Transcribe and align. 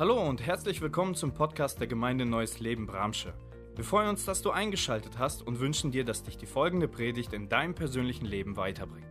Hallo 0.00 0.22
und 0.22 0.46
herzlich 0.46 0.80
willkommen 0.80 1.16
zum 1.16 1.34
Podcast 1.34 1.80
der 1.80 1.88
Gemeinde 1.88 2.24
Neues 2.24 2.60
Leben 2.60 2.86
Bramsche. 2.86 3.34
Wir 3.74 3.82
freuen 3.82 4.10
uns, 4.10 4.24
dass 4.24 4.42
du 4.42 4.52
eingeschaltet 4.52 5.18
hast 5.18 5.42
und 5.42 5.58
wünschen 5.58 5.90
dir, 5.90 6.04
dass 6.04 6.22
dich 6.22 6.36
die 6.36 6.46
folgende 6.46 6.86
Predigt 6.86 7.32
in 7.32 7.48
deinem 7.48 7.74
persönlichen 7.74 8.24
Leben 8.24 8.56
weiterbringt. 8.56 9.08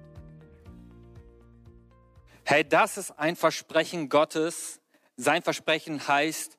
Hey, 2.46 2.64
das 2.66 2.96
ist 2.96 3.12
ein 3.20 3.36
Versprechen 3.36 4.08
Gottes. 4.08 4.80
Sein 5.18 5.42
Versprechen 5.42 6.08
heißt, 6.08 6.58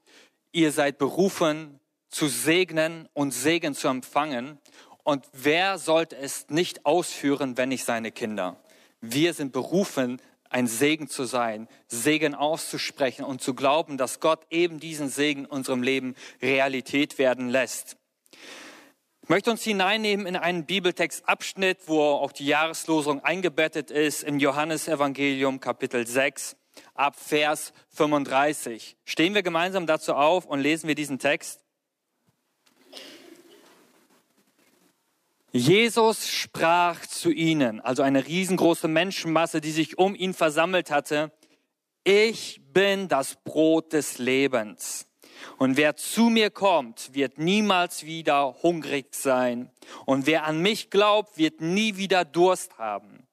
ihr 0.52 0.72
seid 0.72 0.98
berufen 0.98 1.80
zu 2.10 2.28
segnen 2.28 3.08
und 3.14 3.32
Segen 3.32 3.72
zu 3.74 3.88
empfangen. 3.88 4.58
Und 5.04 5.24
wer 5.32 5.78
sollte 5.78 6.18
es 6.18 6.50
nicht 6.50 6.84
ausführen, 6.84 7.56
wenn 7.56 7.70
nicht 7.70 7.86
seine 7.86 8.12
Kinder? 8.12 8.62
Wir 9.00 9.32
sind 9.32 9.54
berufen, 9.54 10.20
ein 10.50 10.66
Segen 10.66 11.08
zu 11.08 11.24
sein, 11.24 11.68
Segen 11.86 12.34
auszusprechen 12.34 13.24
und 13.24 13.40
zu 13.40 13.54
glauben, 13.54 13.98
dass 13.98 14.20
Gott 14.20 14.46
eben 14.50 14.80
diesen 14.80 15.08
Segen 15.08 15.44
in 15.44 15.50
unserem 15.50 15.82
Leben 15.82 16.14
Realität 16.42 17.18
werden 17.18 17.48
lässt. 17.48 17.96
Ich 19.22 19.28
möchte 19.28 19.50
uns 19.50 19.62
hineinnehmen 19.62 20.26
in 20.26 20.36
einen 20.36 20.64
Bibeltextabschnitt, 20.64 21.80
wo 21.86 22.00
auch 22.00 22.32
die 22.32 22.46
Jahreslosung 22.46 23.22
eingebettet 23.22 23.90
ist, 23.90 24.22
im 24.22 24.38
Johannesevangelium 24.38 25.60
Kapitel 25.60 26.06
6 26.06 26.56
ab 26.94 27.16
Vers 27.16 27.72
35. 27.90 28.96
Stehen 29.04 29.34
wir 29.34 29.42
gemeinsam 29.42 29.86
dazu 29.86 30.14
auf 30.14 30.46
und 30.46 30.60
lesen 30.60 30.88
wir 30.88 30.94
diesen 30.94 31.18
Text. 31.18 31.67
Jesus 35.50 36.28
sprach 36.28 37.06
zu 37.06 37.30
ihnen, 37.30 37.80
also 37.80 38.02
eine 38.02 38.26
riesengroße 38.26 38.86
Menschenmasse, 38.86 39.60
die 39.60 39.70
sich 39.70 39.96
um 39.98 40.14
ihn 40.14 40.34
versammelt 40.34 40.90
hatte, 40.90 41.32
ich 42.04 42.60
bin 42.72 43.08
das 43.08 43.36
Brot 43.44 43.92
des 43.92 44.18
Lebens. 44.18 45.06
Und 45.56 45.76
wer 45.76 45.96
zu 45.96 46.24
mir 46.24 46.50
kommt, 46.50 47.14
wird 47.14 47.38
niemals 47.38 48.04
wieder 48.04 48.56
hungrig 48.62 49.14
sein. 49.14 49.70
Und 50.04 50.26
wer 50.26 50.44
an 50.44 50.60
mich 50.60 50.90
glaubt, 50.90 51.38
wird 51.38 51.60
nie 51.60 51.96
wieder 51.96 52.24
Durst 52.24 52.78
haben. 52.78 53.26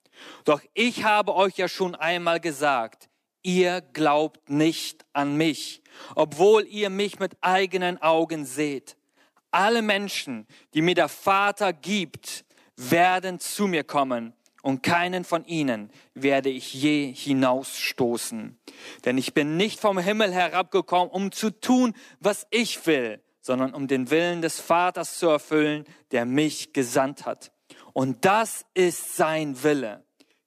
Doch 0.46 0.62
ich 0.74 1.04
habe 1.04 1.36
euch 1.36 1.58
ja 1.58 1.68
schon 1.68 1.96
einmal 1.96 2.40
gesagt, 2.40 3.10
ihr 3.44 3.82
glaubt 3.82 4.50
nicht 4.50 5.06
an 5.14 5.36
mich, 5.36 5.82
obwohl 6.16 6.66
ihr 6.68 6.90
mich 6.90 7.20
mit 7.20 7.38
eigenen 7.42 8.02
Augen 8.02 8.46
seht. 8.46 8.96
Alle 9.56 9.82
Menschen, 9.82 10.48
die 10.74 10.82
mir 10.82 10.96
der 10.96 11.08
Vater 11.08 11.72
gibt, 11.72 12.44
werden 12.76 13.40
zu 13.40 13.68
mir 13.68 13.86
kommen 13.86 14.34
und 14.64 14.84
keinen 14.84 15.24
von 15.24 15.46
ihnen 15.46 15.94
werde 16.14 16.50
ich 16.50 16.74
je 16.74 17.14
hinausstoßen. 17.14 18.60
Denn 19.06 19.18
ich 19.18 19.34
bin 19.34 19.56
nicht 19.56 19.80
vom 19.80 19.98
Himmel 19.98 20.34
herabgekommen, 20.34 21.10
um 21.10 21.32
zu 21.32 21.52
tun, 21.52 21.94
was 22.20 22.46
ich 22.50 22.86
will, 22.86 23.24
sondern 23.40 23.74
um 23.74 23.88
den 23.88 24.10
Willen 24.10 24.42
des 24.42 24.60
Vaters 24.60 25.20
zu 25.20 25.30
erfüllen, 25.30 25.86
der 26.12 26.26
mich 26.26 26.74
gesandt 26.74 27.26
hat. 27.26 27.54
Und 27.94 28.26
das 28.26 28.66
ist 28.74 29.16
sein 29.16 29.64
Wille. 29.64 30.04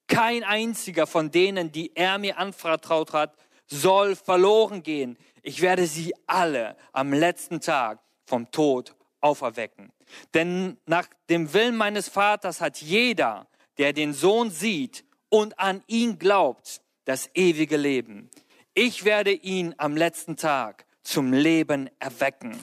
Kein 0.06 0.44
einziger 0.44 1.06
von 1.06 1.30
denen, 1.30 1.72
die 1.72 1.96
er 1.96 2.18
mir 2.18 2.36
anvertraut 2.36 3.14
hat, 3.14 3.34
soll 3.68 4.16
verloren 4.16 4.82
gehen. 4.82 5.16
Ich 5.40 5.62
werde 5.62 5.86
sie 5.86 6.12
alle 6.26 6.76
am 6.92 7.14
letzten 7.14 7.62
Tag 7.62 8.00
vom 8.26 8.50
Tod 8.50 8.97
auferwecken. 9.20 9.92
Denn 10.34 10.78
nach 10.86 11.08
dem 11.28 11.52
Willen 11.52 11.76
meines 11.76 12.08
Vaters 12.08 12.60
hat 12.60 12.80
jeder, 12.80 13.46
der 13.78 13.92
den 13.92 14.12
Sohn 14.12 14.50
sieht 14.50 15.04
und 15.28 15.58
an 15.58 15.82
ihn 15.86 16.18
glaubt, 16.18 16.80
das 17.04 17.30
ewige 17.34 17.76
Leben. 17.76 18.30
Ich 18.74 19.04
werde 19.04 19.32
ihn 19.32 19.74
am 19.78 19.96
letzten 19.96 20.36
Tag 20.36 20.86
zum 21.02 21.32
Leben 21.32 21.90
erwecken. 21.98 22.56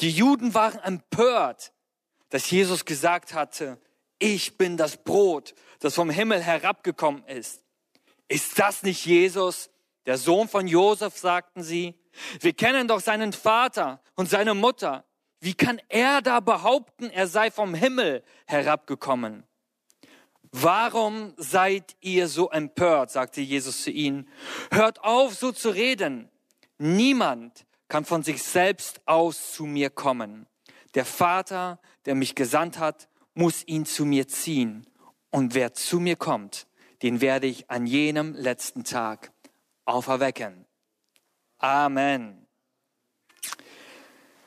Die 0.00 0.10
Juden 0.10 0.54
waren 0.54 0.80
empört, 0.80 1.72
dass 2.30 2.50
Jesus 2.50 2.84
gesagt 2.84 3.34
hatte, 3.34 3.78
ich 4.18 4.56
bin 4.56 4.76
das 4.76 4.96
Brot, 4.96 5.54
das 5.80 5.94
vom 5.94 6.08
Himmel 6.08 6.40
herabgekommen 6.40 7.24
ist. 7.26 7.62
Ist 8.28 8.58
das 8.58 8.82
nicht 8.82 9.04
Jesus, 9.04 9.68
der 10.06 10.16
Sohn 10.16 10.48
von 10.48 10.66
Josef, 10.66 11.18
sagten 11.18 11.62
sie? 11.62 11.94
Wir 12.40 12.54
kennen 12.54 12.88
doch 12.88 13.00
seinen 13.00 13.32
Vater 13.32 14.00
und 14.14 14.30
seine 14.30 14.54
Mutter. 14.54 15.04
Wie 15.42 15.54
kann 15.54 15.80
er 15.88 16.22
da 16.22 16.38
behaupten, 16.38 17.10
er 17.10 17.26
sei 17.26 17.50
vom 17.50 17.74
Himmel 17.74 18.22
herabgekommen? 18.46 19.42
Warum 20.52 21.34
seid 21.36 21.96
ihr 22.00 22.28
so 22.28 22.48
empört, 22.50 23.10
sagte 23.10 23.40
Jesus 23.40 23.82
zu 23.82 23.90
ihnen. 23.90 24.28
Hört 24.70 25.02
auf, 25.02 25.34
so 25.34 25.50
zu 25.50 25.70
reden. 25.70 26.30
Niemand 26.78 27.66
kann 27.88 28.04
von 28.04 28.22
sich 28.22 28.40
selbst 28.40 29.00
aus 29.04 29.52
zu 29.52 29.64
mir 29.64 29.90
kommen. 29.90 30.46
Der 30.94 31.04
Vater, 31.04 31.80
der 32.04 32.14
mich 32.14 32.36
gesandt 32.36 32.78
hat, 32.78 33.08
muss 33.34 33.66
ihn 33.66 33.84
zu 33.84 34.04
mir 34.04 34.28
ziehen. 34.28 34.86
Und 35.30 35.54
wer 35.54 35.74
zu 35.74 35.98
mir 35.98 36.14
kommt, 36.14 36.68
den 37.02 37.20
werde 37.20 37.48
ich 37.48 37.68
an 37.68 37.84
jenem 37.84 38.36
letzten 38.36 38.84
Tag 38.84 39.32
auferwecken. 39.86 40.66
Amen. 41.58 42.41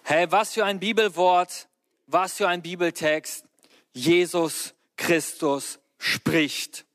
Hey, 0.07 0.27
was 0.29 0.53
für 0.53 0.63
ein 0.63 0.79
Bibelwort, 0.79 1.67
was 2.05 2.35
für 2.35 2.47
ein 2.47 2.61
Bibeltext. 2.61 3.43
Jesus 3.91 4.75
Christus 4.97 5.79
spricht. 5.97 6.85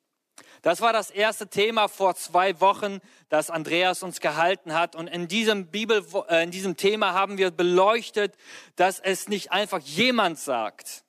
Das 0.62 0.81
war 0.81 0.93
das 0.93 1.10
erste 1.10 1.48
Thema 1.48 1.88
vor 1.88 2.15
zwei 2.15 2.60
Wochen, 2.60 3.00
das 3.28 3.50
Andreas 3.50 4.04
uns 4.04 4.21
gehalten 4.21 4.75
hat. 4.75 4.94
Und 4.94 5.09
in 5.09 5.26
diesem 5.26 5.72
Bibel, 5.72 6.06
äh, 6.28 6.44
in 6.44 6.53
diesem 6.53 6.76
Thema 6.76 7.12
haben 7.12 7.37
wir 7.37 7.50
beleuchtet, 7.50 8.37
dass 8.76 9.00
es 9.00 9.27
nicht 9.27 9.50
einfach 9.50 9.81
jemand 9.81 10.38
sagt. 10.38 11.03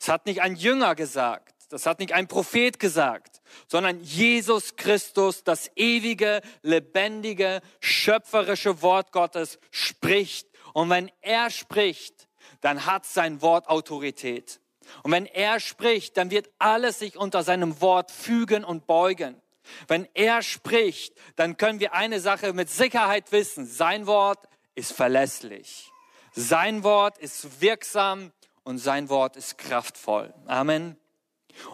Es 0.00 0.08
hat 0.08 0.24
nicht 0.24 0.40
ein 0.40 0.56
Jünger 0.56 0.94
gesagt. 0.94 1.54
Das 1.68 1.84
hat 1.84 1.98
nicht 1.98 2.14
ein 2.14 2.28
Prophet 2.28 2.78
gesagt, 2.78 3.42
sondern 3.68 4.00
Jesus 4.00 4.76
Christus, 4.76 5.44
das 5.44 5.70
ewige, 5.76 6.40
lebendige, 6.62 7.60
schöpferische 7.80 8.80
Wort 8.80 9.12
Gottes 9.12 9.58
spricht 9.70 10.51
und 10.72 10.90
wenn 10.90 11.10
er 11.20 11.50
spricht, 11.50 12.28
dann 12.60 12.86
hat 12.86 13.06
sein 13.06 13.42
Wort 13.42 13.68
Autorität. 13.68 14.60
Und 15.02 15.12
wenn 15.12 15.26
er 15.26 15.60
spricht, 15.60 16.16
dann 16.16 16.30
wird 16.30 16.50
alles 16.58 16.98
sich 16.98 17.16
unter 17.16 17.42
seinem 17.42 17.80
Wort 17.80 18.10
fügen 18.10 18.64
und 18.64 18.86
beugen. 18.86 19.40
Wenn 19.86 20.08
er 20.14 20.42
spricht, 20.42 21.14
dann 21.36 21.56
können 21.56 21.80
wir 21.80 21.94
eine 21.94 22.20
Sache 22.20 22.52
mit 22.52 22.68
Sicherheit 22.68 23.30
wissen. 23.32 23.66
Sein 23.66 24.06
Wort 24.06 24.48
ist 24.74 24.92
verlässlich. 24.92 25.90
Sein 26.32 26.82
Wort 26.82 27.18
ist 27.18 27.60
wirksam 27.60 28.32
und 28.64 28.78
sein 28.78 29.08
Wort 29.08 29.36
ist 29.36 29.58
kraftvoll. 29.58 30.32
Amen. 30.46 30.96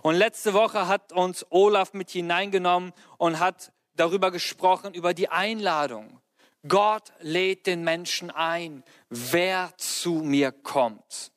Und 0.02 0.16
letzte 0.16 0.52
Woche 0.54 0.88
hat 0.88 1.12
uns 1.12 1.46
Olaf 1.50 1.92
mit 1.92 2.10
hineingenommen 2.10 2.92
und 3.16 3.38
hat 3.38 3.72
darüber 3.94 4.30
gesprochen, 4.30 4.94
über 4.94 5.14
die 5.14 5.28
Einladung. 5.28 6.20
Gott 6.66 7.12
lädt 7.20 7.66
den 7.66 7.82
Menschen 7.82 8.30
ein, 8.30 8.82
wer 9.10 9.72
zu 9.76 10.14
mir 10.14 10.50
kommt. 10.50 11.32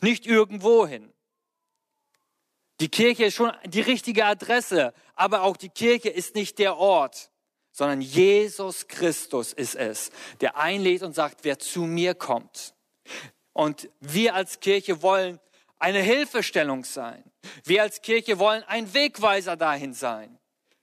Nicht 0.00 0.26
irgendwohin. 0.26 1.12
Die 2.80 2.88
Kirche 2.88 3.26
ist 3.26 3.34
schon 3.34 3.52
die 3.66 3.82
richtige 3.82 4.24
Adresse, 4.24 4.94
aber 5.14 5.42
auch 5.42 5.56
die 5.56 5.68
Kirche 5.68 6.08
ist 6.08 6.34
nicht 6.34 6.58
der 6.58 6.78
Ort, 6.78 7.30
sondern 7.72 8.00
Jesus 8.00 8.88
Christus 8.88 9.52
ist 9.52 9.74
es, 9.74 10.10
der 10.40 10.56
einlädt 10.56 11.02
und 11.02 11.14
sagt, 11.14 11.44
wer 11.44 11.58
zu 11.58 11.82
mir 11.82 12.14
kommt. 12.14 12.74
Und 13.52 13.90
wir 14.00 14.34
als 14.34 14.60
Kirche 14.60 15.02
wollen 15.02 15.38
eine 15.78 16.00
Hilfestellung 16.00 16.84
sein. 16.84 17.22
Wir 17.64 17.82
als 17.82 18.02
Kirche 18.02 18.38
wollen 18.38 18.62
ein 18.64 18.92
Wegweiser 18.94 19.56
dahin 19.56 19.94
sein. 19.94 20.38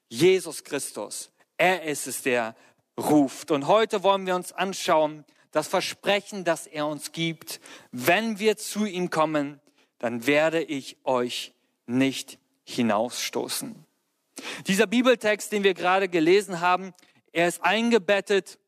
Jesus 0.09 0.63
Christus, 0.63 1.31
er 1.57 1.83
ist 1.83 2.07
es, 2.07 2.21
der 2.21 2.55
ruft. 2.97 3.51
Und 3.51 3.67
heute 3.67 4.03
wollen 4.03 4.25
wir 4.25 4.35
uns 4.35 4.51
anschauen, 4.53 5.25
das 5.51 5.67
Versprechen, 5.67 6.43
das 6.43 6.67
er 6.67 6.87
uns 6.87 7.11
gibt. 7.11 7.59
Wenn 7.91 8.39
wir 8.39 8.57
zu 8.57 8.85
ihm 8.85 9.09
kommen, 9.09 9.59
dann 9.99 10.27
werde 10.27 10.61
ich 10.61 10.97
euch 11.03 11.53
nicht 11.85 12.37
hinausstoßen. 12.65 13.85
Dieser 14.67 14.87
Bibeltext, 14.87 15.51
den 15.51 15.63
wir 15.63 15.73
gerade 15.73 16.09
gelesen 16.09 16.61
haben, 16.61 16.93
er 17.31 17.47
ist 17.47 17.63
eingebettet 17.63 18.59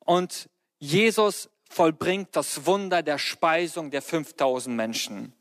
und 0.00 0.48
Jesus 0.78 1.48
vollbringt 1.68 2.30
das 2.32 2.66
Wunder 2.66 3.02
der 3.02 3.18
Speisung 3.18 3.90
der 3.90 4.02
5000 4.02 4.74
Menschen. 4.74 5.32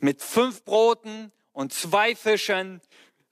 Mit 0.00 0.22
fünf 0.22 0.64
Broten 0.64 1.32
und 1.52 1.72
zwei 1.72 2.14
Fischen 2.14 2.80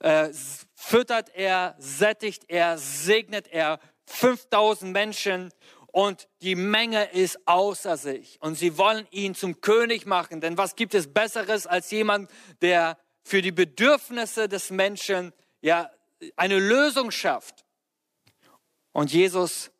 äh, 0.00 0.31
füttert 0.75 1.31
er, 1.35 1.76
sättigt 1.79 2.44
er, 2.49 2.79
segnet 2.79 3.49
er 3.49 3.79
5000 4.12 4.93
Menschen 4.93 5.53
und 5.87 6.29
die 6.43 6.55
Menge 6.55 7.05
ist 7.12 7.38
außer 7.47 7.97
sich 7.97 8.38
und 8.41 8.55
sie 8.55 8.76
wollen 8.79 9.06
ihn 9.11 9.35
zum 9.35 9.61
König 9.61 10.06
machen. 10.06 10.41
Denn 10.41 10.59
was 10.59 10.76
gibt 10.76 10.94
es 10.94 11.12
Besseres 11.12 11.67
als 11.67 11.91
jemand, 11.91 12.31
der 12.61 12.99
für 13.23 13.43
die 13.43 13.53
Bedürfnisse 13.53 14.49
des 14.49 14.70
Menschen 14.70 15.32
ja 15.61 15.91
eine 16.37 16.59
Lösung 16.59 17.11
schafft? 17.11 17.64
Und 18.93 19.12
Jesus 19.12 19.70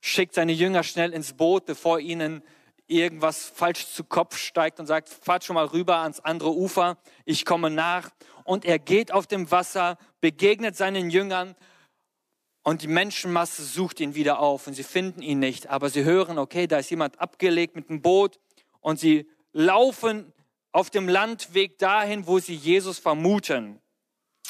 schickt 0.00 0.34
seine 0.34 0.52
Jünger 0.52 0.82
schnell 0.82 1.12
ins 1.12 1.34
Boot, 1.34 1.66
bevor 1.66 2.00
ihnen 2.00 2.42
irgendwas 2.86 3.44
falsch 3.44 3.86
zu 3.86 4.04
Kopf 4.04 4.36
steigt 4.36 4.80
und 4.80 4.86
sagt, 4.86 5.08
fahrt 5.08 5.44
schon 5.44 5.54
mal 5.54 5.66
rüber 5.66 5.98
ans 5.98 6.20
andere 6.20 6.52
Ufer, 6.54 6.98
ich 7.24 7.44
komme 7.44 7.70
nach. 7.70 8.10
Und 8.44 8.64
er 8.64 8.78
geht 8.78 9.12
auf 9.12 9.26
dem 9.26 9.50
Wasser, 9.50 9.98
begegnet 10.20 10.76
seinen 10.76 11.10
Jüngern 11.10 11.54
und 12.62 12.82
die 12.82 12.88
Menschenmasse 12.88 13.64
sucht 13.64 14.00
ihn 14.00 14.14
wieder 14.14 14.38
auf 14.38 14.66
und 14.66 14.74
sie 14.74 14.84
finden 14.84 15.22
ihn 15.22 15.40
nicht. 15.40 15.68
Aber 15.68 15.90
sie 15.90 16.04
hören, 16.04 16.38
okay, 16.38 16.66
da 16.66 16.78
ist 16.78 16.90
jemand 16.90 17.20
abgelegt 17.20 17.74
mit 17.74 17.88
dem 17.88 18.02
Boot 18.02 18.38
und 18.80 19.00
sie 19.00 19.28
laufen 19.52 20.32
auf 20.70 20.90
dem 20.90 21.08
Landweg 21.08 21.78
dahin, 21.78 22.26
wo 22.26 22.38
sie 22.38 22.54
Jesus 22.54 22.98
vermuten. 22.98 23.80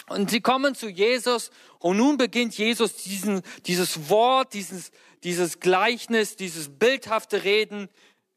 Und 0.09 0.31
sie 0.31 0.41
kommen 0.41 0.75
zu 0.75 0.88
Jesus 0.88 1.50
und 1.79 1.97
nun 1.97 2.17
beginnt 2.17 2.56
Jesus 2.56 2.97
diesen, 2.97 3.43
dieses 3.67 4.09
Wort, 4.09 4.53
dieses, 4.53 4.91
dieses 5.23 5.61
Gleichnis, 5.61 6.37
dieses 6.37 6.79
bildhafte 6.79 7.44
Reden 7.44 7.88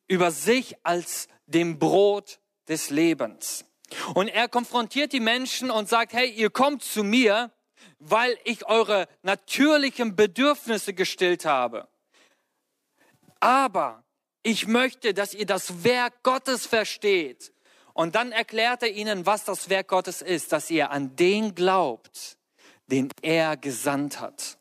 über 0.07 0.31
sich 0.31 0.75
als 0.83 1.28
dem 1.48 1.80
Brot 1.80 2.39
des 2.68 2.89
Lebens. 2.89 3.66
Und 4.13 4.28
er 4.28 4.48
konfrontiert 4.48 5.13
die 5.13 5.19
Menschen 5.19 5.69
und 5.69 5.89
sagt, 5.89 6.13
hey, 6.13 6.30
ihr 6.30 6.50
kommt 6.50 6.83
zu 6.83 7.04
mir, 7.04 7.51
weil 8.07 8.38
ich 8.44 8.66
eure 8.68 9.07
natürlichen 9.24 10.16
Bedürfnisse 10.16 10.94
gestillt 10.94 11.46
habe. 11.46 11.88
Aber 13.40 14.04
ich 14.44 14.68
möchte, 14.68 15.13
dass 15.13 15.34
ihr 15.34 15.46
das 15.46 15.84
Werk 15.84 16.22
Gottes 16.22 16.68
versteht. 16.68 17.52
Und 17.94 18.16
dann 18.16 18.31
erklärt 18.31 18.84
er 18.84 18.92
ihnen, 18.92 19.25
was 19.25 19.44
das 19.44 19.69
Werk 19.69 19.88
Gottes 19.88 20.22
ist, 20.22 20.52
dass 20.52 20.69
ihr 20.69 20.92
an 20.92 21.16
den 21.16 21.56
glaubt, 21.56 22.38
den 22.88 23.10
er 23.22 23.57
gesandt 23.57 24.19
hat. 24.19 24.60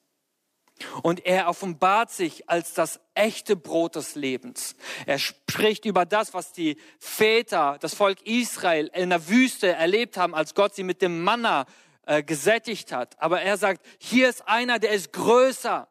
Und 1.03 1.25
er 1.27 1.49
offenbart 1.49 2.11
sich 2.11 2.49
als 2.49 2.75
das 2.75 3.01
echte 3.15 3.57
Brot 3.57 3.97
des 3.97 4.15
Lebens. 4.15 4.75
Er 5.07 5.19
spricht 5.19 5.85
über 5.85 6.05
das, 6.05 6.35
was 6.35 6.53
die 6.53 6.77
Väter, 6.99 7.77
das 7.81 7.95
Volk 7.95 8.23
Israel 8.27 8.91
in 8.95 9.11
der 9.11 9.29
Wüste 9.29 9.69
erlebt 9.69 10.17
haben, 10.17 10.35
als 10.35 10.55
Gott 10.55 10.75
sie 10.75 10.83
mit 10.83 11.03
dem 11.03 11.23
Manna 11.23 11.67
äh, 12.07 12.23
gesättigt 12.23 12.93
hat. 12.93 13.21
Aber 13.21 13.43
er 13.43 13.57
sagt, 13.57 13.85
hier 13.99 14.29
ist 14.29 14.47
einer, 14.47 14.79
der 14.79 14.93
ist 14.93 15.13
größer. 15.13 15.89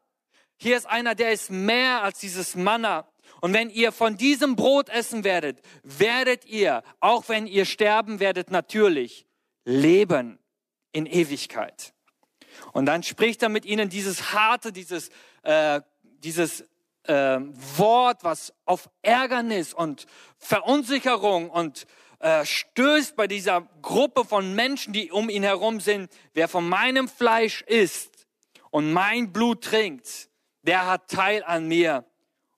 Hier 0.56 0.76
ist 0.76 0.86
einer, 0.86 1.14
der 1.14 1.32
ist 1.32 1.50
mehr 1.50 2.02
als 2.02 2.18
dieses 2.20 2.54
Manna. 2.54 3.08
Und 3.40 3.52
wenn 3.52 3.70
ihr 3.70 3.92
von 3.92 4.16
diesem 4.16 4.56
Brot 4.56 4.88
essen 4.88 5.24
werdet, 5.24 5.60
werdet 5.82 6.46
ihr, 6.46 6.82
auch 7.00 7.28
wenn 7.28 7.46
ihr 7.46 7.64
sterben 7.64 8.20
werdet, 8.20 8.50
natürlich 8.50 9.26
leben 9.64 10.38
in 10.92 11.06
Ewigkeit. 11.06 11.92
Und 12.72 12.86
dann 12.86 13.02
spricht 13.02 13.42
er 13.42 13.48
mit 13.48 13.64
ihnen 13.64 13.88
dieses 13.88 14.32
harte, 14.32 14.72
dieses, 14.72 15.10
äh, 15.42 15.80
dieses 16.02 16.64
äh, 17.04 17.38
Wort, 17.76 18.24
was 18.24 18.54
auf 18.64 18.88
Ärgernis 19.02 19.74
und 19.74 20.06
Verunsicherung 20.38 21.50
und 21.50 21.86
äh, 22.18 22.44
stößt 22.44 23.16
bei 23.16 23.26
dieser 23.26 23.68
Gruppe 23.82 24.24
von 24.24 24.54
Menschen, 24.54 24.92
die 24.92 25.10
um 25.10 25.28
ihn 25.28 25.42
herum 25.42 25.80
sind. 25.80 26.10
Wer 26.32 26.48
von 26.48 26.68
meinem 26.68 27.08
Fleisch 27.08 27.62
isst 27.62 28.26
und 28.70 28.92
mein 28.92 29.32
Blut 29.32 29.64
trinkt, 29.64 30.28
der 30.62 30.86
hat 30.86 31.08
Teil 31.08 31.42
an 31.44 31.66
mir. 31.66 32.04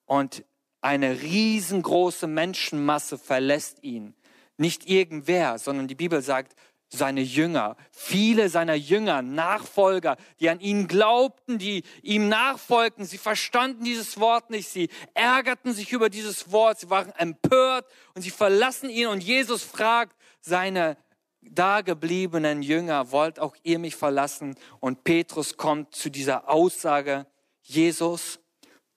Und 0.04 0.44
eine 0.80 1.20
riesengroße 1.20 2.26
Menschenmasse 2.26 3.18
verlässt 3.18 3.82
ihn. 3.82 4.14
Nicht 4.56 4.88
irgendwer, 4.88 5.58
sondern 5.58 5.88
die 5.88 5.94
Bibel 5.94 6.22
sagt, 6.22 6.54
seine 6.96 7.20
Jünger, 7.20 7.76
viele 7.92 8.48
seiner 8.48 8.74
Jünger, 8.74 9.22
Nachfolger, 9.22 10.16
die 10.40 10.50
an 10.50 10.60
ihn 10.60 10.88
glaubten, 10.88 11.58
die 11.58 11.84
ihm 12.02 12.28
nachfolgten, 12.28 13.04
sie 13.04 13.18
verstanden 13.18 13.84
dieses 13.84 14.18
Wort 14.18 14.50
nicht, 14.50 14.68
sie 14.68 14.88
ärgerten 15.14 15.72
sich 15.72 15.92
über 15.92 16.10
dieses 16.10 16.50
Wort, 16.50 16.80
sie 16.80 16.90
waren 16.90 17.12
empört 17.16 17.86
und 18.14 18.22
sie 18.22 18.30
verlassen 18.30 18.90
ihn 18.90 19.06
und 19.06 19.22
Jesus 19.22 19.62
fragt 19.62 20.16
seine 20.40 20.96
dagebliebenen 21.42 22.62
Jünger, 22.62 23.10
wollt 23.12 23.38
auch 23.38 23.56
ihr 23.62 23.78
mich 23.78 23.96
verlassen? 23.96 24.56
Und 24.80 25.04
Petrus 25.04 25.56
kommt 25.56 25.94
zu 25.94 26.10
dieser 26.10 26.48
Aussage, 26.48 27.26
Jesus, 27.62 28.40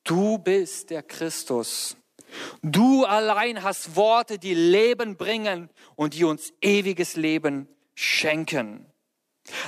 du 0.03 0.37
bist 0.37 0.89
der 0.89 1.03
Christus. 1.03 1.95
Du 2.61 3.05
allein 3.05 3.63
hast 3.63 3.95
Worte, 3.95 4.37
die 4.37 4.53
Leben 4.53 5.17
bringen 5.17 5.69
und 5.95 6.13
die 6.13 6.23
uns 6.23 6.53
ewiges 6.61 7.15
Leben 7.15 7.67
schenken. 7.99 8.85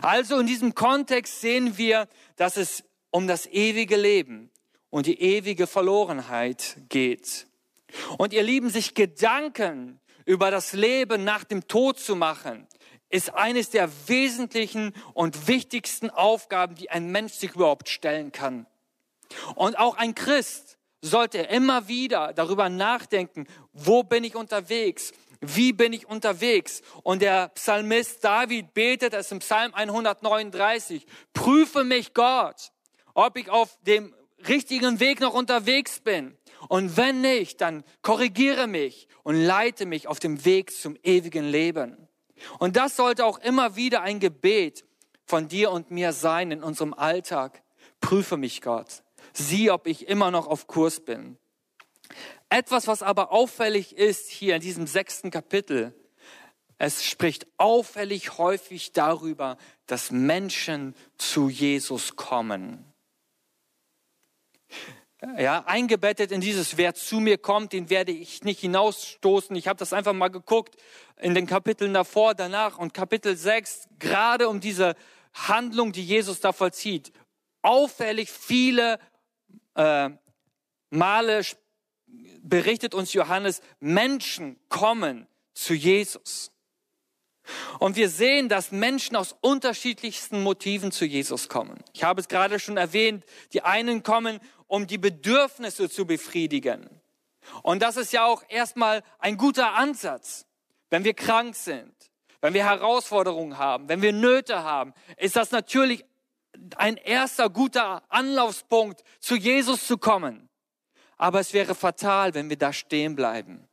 Also 0.01 0.39
in 0.39 0.47
diesem 0.47 0.73
Kontext 0.73 1.41
sehen 1.41 1.77
wir, 1.77 2.07
dass 2.37 2.55
es 2.55 2.85
um 3.09 3.27
das 3.27 3.45
ewige 3.47 3.97
Leben 3.97 4.51
und 4.89 5.05
die 5.05 5.19
ewige 5.21 5.67
Verlorenheit 5.67 6.77
geht. 6.87 7.47
Und 8.17 8.31
ihr 8.31 8.43
Lieben, 8.43 8.69
sich 8.69 8.93
Gedanken 8.93 9.99
über 10.25 10.49
das 10.49 10.71
Leben 10.71 11.25
nach 11.25 11.43
dem 11.43 11.67
Tod 11.67 11.99
zu 11.99 12.15
machen, 12.15 12.67
ist 13.09 13.33
eines 13.33 13.69
der 13.69 13.89
wesentlichen 14.07 14.93
und 15.13 15.49
wichtigsten 15.49 16.09
Aufgaben, 16.09 16.75
die 16.75 16.89
ein 16.89 17.11
Mensch 17.11 17.33
sich 17.33 17.55
überhaupt 17.55 17.89
stellen 17.89 18.31
kann. 18.31 18.65
Und 19.55 19.77
auch 19.77 19.97
ein 19.97 20.15
Christ 20.15 20.77
sollte 21.01 21.39
immer 21.39 21.89
wieder 21.89 22.31
darüber 22.31 22.69
nachdenken, 22.69 23.45
wo 23.73 24.03
bin 24.03 24.23
ich 24.23 24.35
unterwegs? 24.35 25.11
Wie 25.41 25.73
bin 25.73 25.91
ich 25.91 26.07
unterwegs? 26.07 26.81
Und 27.03 27.23
der 27.23 27.49
Psalmist 27.49 28.23
David 28.23 28.73
betet 28.73 29.13
es 29.13 29.31
im 29.31 29.39
Psalm 29.39 29.73
139. 29.73 31.05
Prüfe 31.33 31.83
mich 31.83 32.13
Gott, 32.13 32.71
ob 33.15 33.35
ich 33.37 33.49
auf 33.49 33.77
dem 33.81 34.13
richtigen 34.47 34.99
Weg 34.99 35.19
noch 35.19 35.33
unterwegs 35.33 35.99
bin. 35.99 36.37
Und 36.69 36.95
wenn 36.95 37.21
nicht, 37.21 37.59
dann 37.59 37.83
korrigiere 38.03 38.67
mich 38.67 39.07
und 39.23 39.35
leite 39.35 39.87
mich 39.87 40.07
auf 40.07 40.19
dem 40.19 40.45
Weg 40.45 40.71
zum 40.71 40.95
ewigen 41.01 41.45
Leben. 41.45 42.07
Und 42.59 42.75
das 42.75 42.95
sollte 42.95 43.25
auch 43.25 43.39
immer 43.39 43.75
wieder 43.75 44.01
ein 44.01 44.19
Gebet 44.19 44.85
von 45.25 45.47
dir 45.47 45.71
und 45.71 45.89
mir 45.89 46.13
sein 46.13 46.51
in 46.51 46.61
unserem 46.61 46.93
Alltag. 46.93 47.63
Prüfe 47.99 48.37
mich 48.37 48.61
Gott. 48.61 49.03
Sieh, 49.33 49.71
ob 49.71 49.87
ich 49.87 50.07
immer 50.07 50.29
noch 50.29 50.47
auf 50.47 50.67
Kurs 50.67 50.99
bin. 50.99 51.37
Etwas, 52.51 52.85
was 52.87 53.01
aber 53.01 53.31
auffällig 53.31 53.95
ist 53.95 54.29
hier 54.29 54.55
in 54.55 54.61
diesem 54.61 54.85
sechsten 54.85 55.31
Kapitel, 55.31 55.95
es 56.77 57.05
spricht 57.05 57.47
auffällig 57.55 58.37
häufig 58.37 58.91
darüber, 58.91 59.57
dass 59.85 60.11
Menschen 60.11 60.93
zu 61.17 61.47
Jesus 61.47 62.17
kommen. 62.17 62.83
Ja, 65.37 65.63
eingebettet 65.65 66.33
in 66.33 66.41
dieses, 66.41 66.75
wer 66.75 66.93
zu 66.93 67.21
mir 67.21 67.37
kommt, 67.37 67.71
den 67.71 67.89
werde 67.89 68.11
ich 68.11 68.43
nicht 68.43 68.59
hinausstoßen. 68.59 69.55
Ich 69.55 69.69
habe 69.69 69.79
das 69.79 69.93
einfach 69.93 70.13
mal 70.13 70.27
geguckt 70.27 70.75
in 71.21 71.33
den 71.33 71.47
Kapiteln 71.47 71.93
davor, 71.93 72.35
danach 72.35 72.77
und 72.79 72.93
Kapitel 72.93 73.37
6, 73.37 73.87
gerade 73.97 74.49
um 74.49 74.59
diese 74.59 74.95
Handlung, 75.33 75.93
die 75.93 76.03
Jesus 76.03 76.41
da 76.41 76.51
vollzieht. 76.51 77.13
Auffällig 77.61 78.29
viele 78.29 78.99
äh, 79.75 80.09
Male 80.89 81.43
berichtet 82.41 82.93
uns 82.93 83.13
Johannes, 83.13 83.61
Menschen 83.79 84.59
kommen 84.69 85.27
zu 85.53 85.73
Jesus. 85.73 86.51
Und 87.79 87.95
wir 87.95 88.09
sehen, 88.09 88.49
dass 88.49 88.71
Menschen 88.71 89.15
aus 89.15 89.35
unterschiedlichsten 89.41 90.43
Motiven 90.43 90.91
zu 90.91 91.05
Jesus 91.05 91.49
kommen. 91.49 91.83
Ich 91.93 92.03
habe 92.03 92.21
es 92.21 92.27
gerade 92.27 92.59
schon 92.59 92.77
erwähnt, 92.77 93.25
die 93.53 93.63
einen 93.63 94.03
kommen, 94.03 94.39
um 94.67 94.87
die 94.87 94.97
Bedürfnisse 94.97 95.89
zu 95.89 96.05
befriedigen. 96.05 96.89
Und 97.63 97.81
das 97.81 97.97
ist 97.97 98.13
ja 98.13 98.25
auch 98.25 98.43
erstmal 98.47 99.03
ein 99.19 99.37
guter 99.37 99.73
Ansatz. 99.73 100.45
Wenn 100.89 101.03
wir 101.03 101.13
krank 101.13 101.55
sind, 101.55 101.93
wenn 102.41 102.53
wir 102.53 102.65
Herausforderungen 102.65 103.57
haben, 103.57 103.89
wenn 103.89 104.01
wir 104.01 104.13
Nöte 104.13 104.63
haben, 104.63 104.93
ist 105.17 105.35
das 105.35 105.51
natürlich 105.51 106.05
ein 106.75 106.97
erster 106.97 107.49
guter 107.49 108.03
Anlaufspunkt, 108.09 109.03
zu 109.19 109.35
Jesus 109.35 109.87
zu 109.87 109.97
kommen. 109.97 110.49
Aber 111.21 111.39
es 111.39 111.53
wäre 111.53 111.75
fatal, 111.75 112.33
wenn 112.33 112.49
wir 112.49 112.57
da 112.57 112.73
stehen 112.73 113.15
bleiben. 113.15 113.67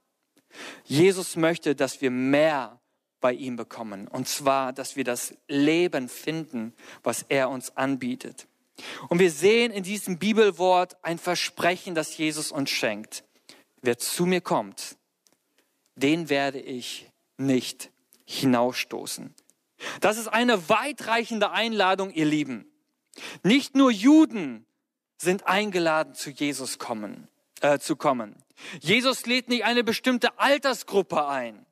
Jesus 0.85 1.35
möchte, 1.35 1.75
dass 1.75 2.03
wir 2.03 2.11
mehr 2.11 2.79
bei 3.23 3.33
ihm 3.33 3.57
bekommen. 3.57 4.07
Und 4.07 4.29
zwar, 4.29 4.75
dass 4.75 4.97
wir 4.97 5.05
das 5.05 5.35
Leben 5.47 6.11
finden, 6.11 6.75
was 7.03 7.25
er 7.31 7.49
uns 7.49 7.75
anbietet. 7.75 8.49
Und 9.09 9.19
wir 9.19 9.31
sehen 9.31 9.73
in 9.73 9.83
diesem 9.83 10.19
Bibelwort 10.19 10.99
ein 11.03 11.17
Versprechen, 11.19 11.95
das 11.95 12.19
Jesus 12.19 12.53
uns 12.53 12.69
schenkt. 12.69 13.25
Wer 13.81 13.97
zu 13.97 14.27
mir 14.27 14.43
kommt, 14.43 14.99
den 15.95 16.29
werde 16.29 16.61
ich 16.61 17.11
nicht 17.39 17.91
hinausstoßen. 18.27 19.35
Das 20.03 20.19
ist 20.19 20.29
eine 20.29 20.69
weitreichende 20.69 21.51
Einladung, 21.51 22.11
ihr 22.11 22.27
Lieben. 22.27 22.71
Nicht 23.43 23.75
nur 23.75 23.91
Juden 23.91 24.67
sind 25.17 25.47
eingeladen, 25.47 26.15
zu 26.15 26.29
Jesus 26.29 26.79
kommen 26.79 27.27
äh, 27.61 27.79
zu 27.79 27.97
kommen. 27.97 28.37
Jesus 28.81 29.27
lädt 29.27 29.49
nicht 29.49 29.65
eine 29.65 29.85
bestimmte 29.85 30.39
Altersgruppe 30.39 31.27
ein. 31.27 31.67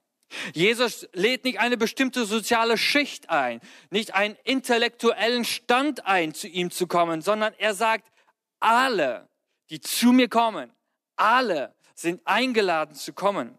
Jesus 0.53 1.09
lädt 1.13 1.45
nicht 1.45 1.61
eine 1.61 1.77
bestimmte 1.77 2.25
soziale 2.25 2.77
Schicht 2.77 3.31
ein, 3.31 3.61
nicht 3.91 4.15
einen 4.15 4.37
intellektuellen 4.45 5.45
Stand 5.45 6.05
ein, 6.05 6.35
zu 6.35 6.49
ihm 6.49 6.71
zu 6.71 6.87
kommen, 6.87 7.23
sondern 7.23 7.55
er 7.59 7.75
sagt, 7.75 8.11
alle, 8.59 9.29
die 9.71 9.81
zu 9.81 10.13
mir 10.13 10.29
kommen, 10.29 10.73
alle 11.15 11.75
sind 11.95 12.21
eingeladen 12.25 12.95
zu 12.95 13.13
kommen. 13.13 13.59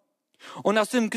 Und 0.62 0.78
aus 0.78 0.90
dem 0.90 1.10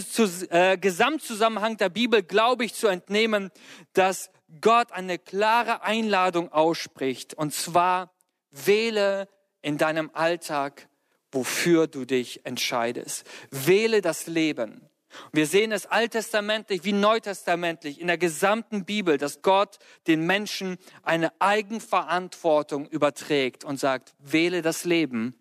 äh, 0.50 0.78
Gesamtzusammenhang 0.78 1.76
der 1.76 1.88
Bibel 1.90 2.22
glaube 2.22 2.64
ich 2.64 2.74
zu 2.74 2.86
entnehmen, 2.86 3.50
dass 3.92 4.30
Gott 4.60 4.92
eine 4.92 5.18
klare 5.18 5.82
Einladung 5.82 6.50
ausspricht. 6.52 7.34
Und 7.34 7.52
zwar, 7.52 8.12
wähle 8.50 9.28
in 9.62 9.78
deinem 9.78 10.10
Alltag, 10.14 10.88
wofür 11.32 11.86
du 11.86 12.04
dich 12.04 12.44
entscheidest. 12.44 13.24
Wähle 13.50 14.00
das 14.00 14.26
Leben. 14.26 14.88
Wir 15.32 15.46
sehen 15.46 15.72
es 15.72 15.86
alttestamentlich 15.86 16.84
wie 16.84 16.92
neutestamentlich 16.92 18.00
in 18.00 18.06
der 18.06 18.18
gesamten 18.18 18.84
Bibel, 18.84 19.18
dass 19.18 19.42
Gott 19.42 19.78
den 20.06 20.24
Menschen 20.24 20.78
eine 21.02 21.32
Eigenverantwortung 21.40 22.86
überträgt 22.86 23.64
und 23.64 23.78
sagt, 23.78 24.14
wähle 24.18 24.62
das 24.62 24.84
Leben 24.84 25.34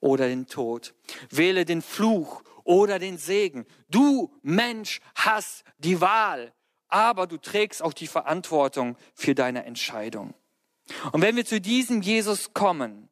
oder 0.00 0.28
den 0.28 0.46
Tod. 0.46 0.94
Wähle 1.30 1.64
den 1.64 1.82
Fluch 1.82 2.42
oder 2.62 2.98
den 2.98 3.18
Segen. 3.18 3.66
Du 3.90 4.32
Mensch 4.42 5.00
hast 5.14 5.64
die 5.78 6.00
Wahl, 6.00 6.52
aber 6.88 7.26
du 7.26 7.36
trägst 7.36 7.82
auch 7.82 7.92
die 7.92 8.06
Verantwortung 8.06 8.96
für 9.14 9.34
deine 9.34 9.64
Entscheidung. 9.64 10.34
Und 11.10 11.22
wenn 11.22 11.34
wir 11.34 11.44
zu 11.44 11.60
diesem 11.60 12.00
Jesus 12.00 12.52
kommen, 12.52 13.05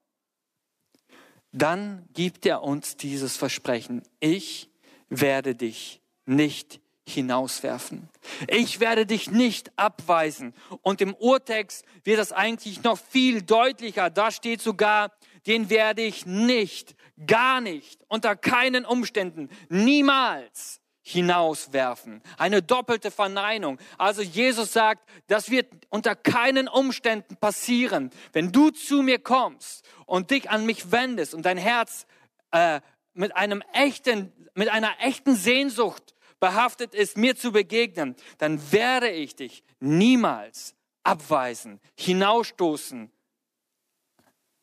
dann 1.54 2.04
gibt 2.12 2.46
er 2.46 2.62
uns 2.62 2.96
dieses 2.96 3.36
Versprechen. 3.36 4.02
Ich 4.18 4.68
werde 5.08 5.54
dich 5.54 6.02
nicht 6.26 6.80
hinauswerfen. 7.06 8.08
Ich 8.48 8.80
werde 8.80 9.06
dich 9.06 9.30
nicht 9.30 9.70
abweisen. 9.78 10.52
Und 10.82 11.00
im 11.00 11.14
Urtext 11.14 11.84
wird 12.02 12.18
das 12.18 12.32
eigentlich 12.32 12.82
noch 12.82 12.98
viel 12.98 13.42
deutlicher. 13.42 14.10
Da 14.10 14.32
steht 14.32 14.62
sogar, 14.62 15.12
den 15.46 15.70
werde 15.70 16.02
ich 16.02 16.26
nicht, 16.26 16.96
gar 17.24 17.60
nicht, 17.60 18.00
unter 18.08 18.34
keinen 18.34 18.84
Umständen, 18.84 19.48
niemals 19.68 20.80
hinauswerfen. 21.06 22.22
Eine 22.38 22.62
doppelte 22.62 23.10
Verneinung. 23.10 23.78
Also 23.98 24.22
Jesus 24.22 24.72
sagt, 24.72 25.08
das 25.26 25.50
wird 25.50 25.70
unter 25.90 26.16
keinen 26.16 26.66
Umständen 26.66 27.36
passieren. 27.36 28.10
Wenn 28.32 28.52
du 28.52 28.70
zu 28.70 29.02
mir 29.02 29.18
kommst 29.18 29.86
und 30.06 30.30
dich 30.30 30.48
an 30.50 30.64
mich 30.64 30.90
wendest 30.90 31.34
und 31.34 31.44
dein 31.44 31.58
Herz 31.58 32.06
äh, 32.52 32.80
mit 33.12 33.36
einem 33.36 33.62
echten, 33.74 34.32
mit 34.54 34.70
einer 34.70 34.92
echten 35.00 35.36
Sehnsucht 35.36 36.14
behaftet 36.40 36.94
ist, 36.94 37.18
mir 37.18 37.36
zu 37.36 37.52
begegnen, 37.52 38.16
dann 38.38 38.72
werde 38.72 39.10
ich 39.10 39.36
dich 39.36 39.62
niemals 39.80 40.74
abweisen, 41.02 41.80
hinausstoßen. 41.98 43.10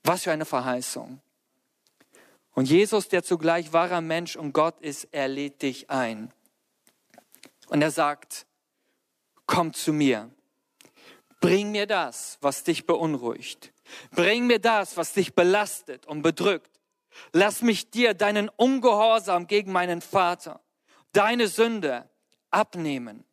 Was 0.03 0.23
für 0.23 0.31
eine 0.31 0.45
Verheißung. 0.45 1.21
Und 2.53 2.69
Jesus, 2.69 3.07
der 3.07 3.23
zugleich 3.23 3.73
wahrer 3.73 4.01
Mensch 4.01 4.35
und 4.35 4.53
Gott 4.53 4.79
ist, 4.81 5.07
er 5.11 5.27
lädt 5.27 5.61
dich 5.61 5.89
ein. 5.89 6.33
Und 7.67 7.81
er 7.81 7.91
sagt, 7.91 8.45
komm 9.45 9.73
zu 9.73 9.93
mir. 9.93 10.29
Bring 11.39 11.71
mir 11.71 11.87
das, 11.87 12.37
was 12.41 12.63
dich 12.63 12.85
beunruhigt. 12.85 13.73
Bring 14.11 14.47
mir 14.47 14.59
das, 14.59 14.97
was 14.97 15.13
dich 15.13 15.33
belastet 15.33 16.05
und 16.05 16.21
bedrückt. 16.21 16.79
Lass 17.33 17.61
mich 17.61 17.89
dir 17.89 18.13
deinen 18.13 18.49
Ungehorsam 18.49 19.47
gegen 19.47 19.71
meinen 19.71 20.01
Vater, 20.01 20.61
deine 21.13 21.47
Sünde 21.47 22.09
abnehmen. 22.49 23.25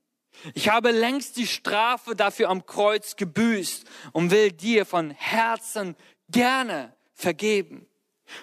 Ich 0.54 0.68
habe 0.68 0.92
längst 0.92 1.36
die 1.36 1.46
Strafe 1.46 2.14
dafür 2.14 2.48
am 2.48 2.64
Kreuz 2.64 3.16
gebüßt 3.16 3.84
und 4.12 4.30
will 4.30 4.52
dir 4.52 4.86
von 4.86 5.10
Herzen 5.10 5.96
gerne 6.28 6.94
vergeben. 7.12 7.87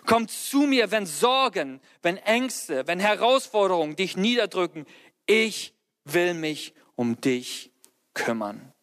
Komm 0.06 0.28
zu 0.28 0.62
mir, 0.62 0.92
wenn 0.92 1.06
Sorgen, 1.06 1.82
wenn 2.02 2.18
Ängste, 2.18 2.88
wenn 2.88 3.00
Herausforderungen 3.00 3.96
dich 3.96 4.18
niederdrücken. 4.18 4.86
Ich 5.26 5.74
will 6.04 6.34
mich 6.34 6.74
um 6.96 7.20
dich 7.20 7.72
kümmern. 8.14 8.74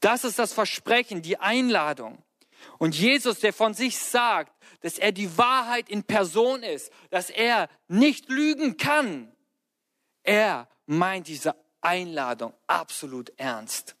Das 0.00 0.24
ist 0.24 0.38
das 0.38 0.52
Versprechen, 0.52 1.22
die 1.22 1.38
Einladung. 1.38 2.22
Und 2.78 2.98
Jesus, 2.98 3.40
der 3.40 3.52
von 3.52 3.74
sich 3.74 3.98
sagt, 3.98 4.52
dass 4.80 4.98
er 4.98 5.12
die 5.12 5.36
Wahrheit 5.38 5.88
in 5.88 6.04
Person 6.04 6.62
ist, 6.62 6.92
dass 7.10 7.30
er 7.30 7.68
nicht 7.88 8.28
lügen 8.28 8.76
kann, 8.76 9.34
er 10.22 10.68
meint 10.86 11.28
diese 11.28 11.54
Einladung 11.80 12.52
absolut 12.66 13.32
ernst. 13.36 13.96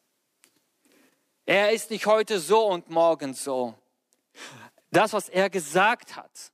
Er 1.46 1.72
ist 1.72 1.90
nicht 1.90 2.06
heute 2.06 2.38
so 2.38 2.66
und 2.66 2.90
morgen 2.90 3.34
so. 3.34 3.74
Das, 4.90 5.12
was 5.12 5.28
er 5.28 5.50
gesagt 5.50 6.16
hat, 6.16 6.52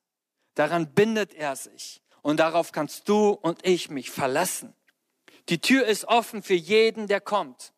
daran 0.55 0.93
bindet 0.93 1.35
er 1.35 1.57
sich. 1.57 2.03
Und 2.23 2.41
darauf 2.41 2.73
kannst 2.73 3.09
du 3.09 3.31
und 3.31 3.65
ich 3.65 3.89
mich 3.89 4.11
verlassen. 4.11 4.75
Die 5.49 5.61
Tür 5.61 5.87
ist 5.87 6.07
offen 6.07 6.43
für 6.43 6.55
jeden, 6.55 7.07
der 7.07 7.21
kommt. 7.21 7.73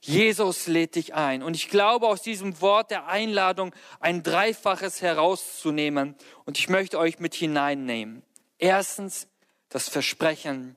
Jesus 0.00 0.68
lädt 0.68 0.94
dich 0.94 1.14
ein. 1.14 1.42
Und 1.42 1.54
ich 1.54 1.68
glaube, 1.68 2.06
aus 2.06 2.22
diesem 2.22 2.60
Wort 2.60 2.90
der 2.90 3.08
Einladung 3.08 3.74
ein 3.98 4.22
Dreifaches 4.22 5.02
herauszunehmen. 5.02 6.14
Und 6.44 6.58
ich 6.58 6.68
möchte 6.68 6.98
euch 6.98 7.18
mit 7.18 7.34
hineinnehmen. 7.34 8.22
Erstens 8.58 9.26
das 9.68 9.88
Versprechen 9.88 10.76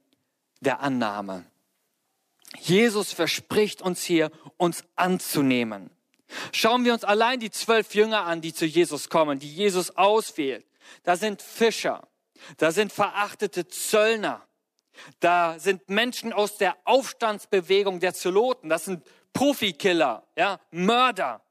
der 0.62 0.80
Annahme. 0.80 1.46
Jesus 2.58 3.12
verspricht 3.12 3.82
uns 3.82 4.04
hier, 4.04 4.32
uns 4.58 4.84
anzunehmen. 4.96 5.92
Schauen 6.52 6.86
wir 6.86 6.94
uns 6.94 7.04
allein 7.04 7.40
die 7.40 7.52
zwölf 7.52 7.94
Jünger 7.94 8.24
an, 8.24 8.42
die 8.42 8.54
zu 8.54 8.66
Jesus 8.66 9.10
kommen, 9.10 9.40
die 9.40 9.54
Jesus 9.54 9.96
auswählt. 9.96 10.66
Da 11.04 11.16
sind 11.16 11.42
Fischer, 11.42 12.08
da 12.58 12.72
sind 12.72 12.92
verachtete 12.92 13.68
Zöllner, 13.68 14.48
da 15.20 15.60
sind 15.60 15.90
Menschen 15.90 16.34
aus 16.34 16.58
der 16.58 16.78
Aufstandsbewegung 16.86 18.00
der 18.00 18.14
Zeloten, 18.14 18.70
das 18.70 18.86
sind 18.86 19.04
Profikiller, 19.34 20.26
ja, 20.38 20.60
Mörder. 20.72 21.42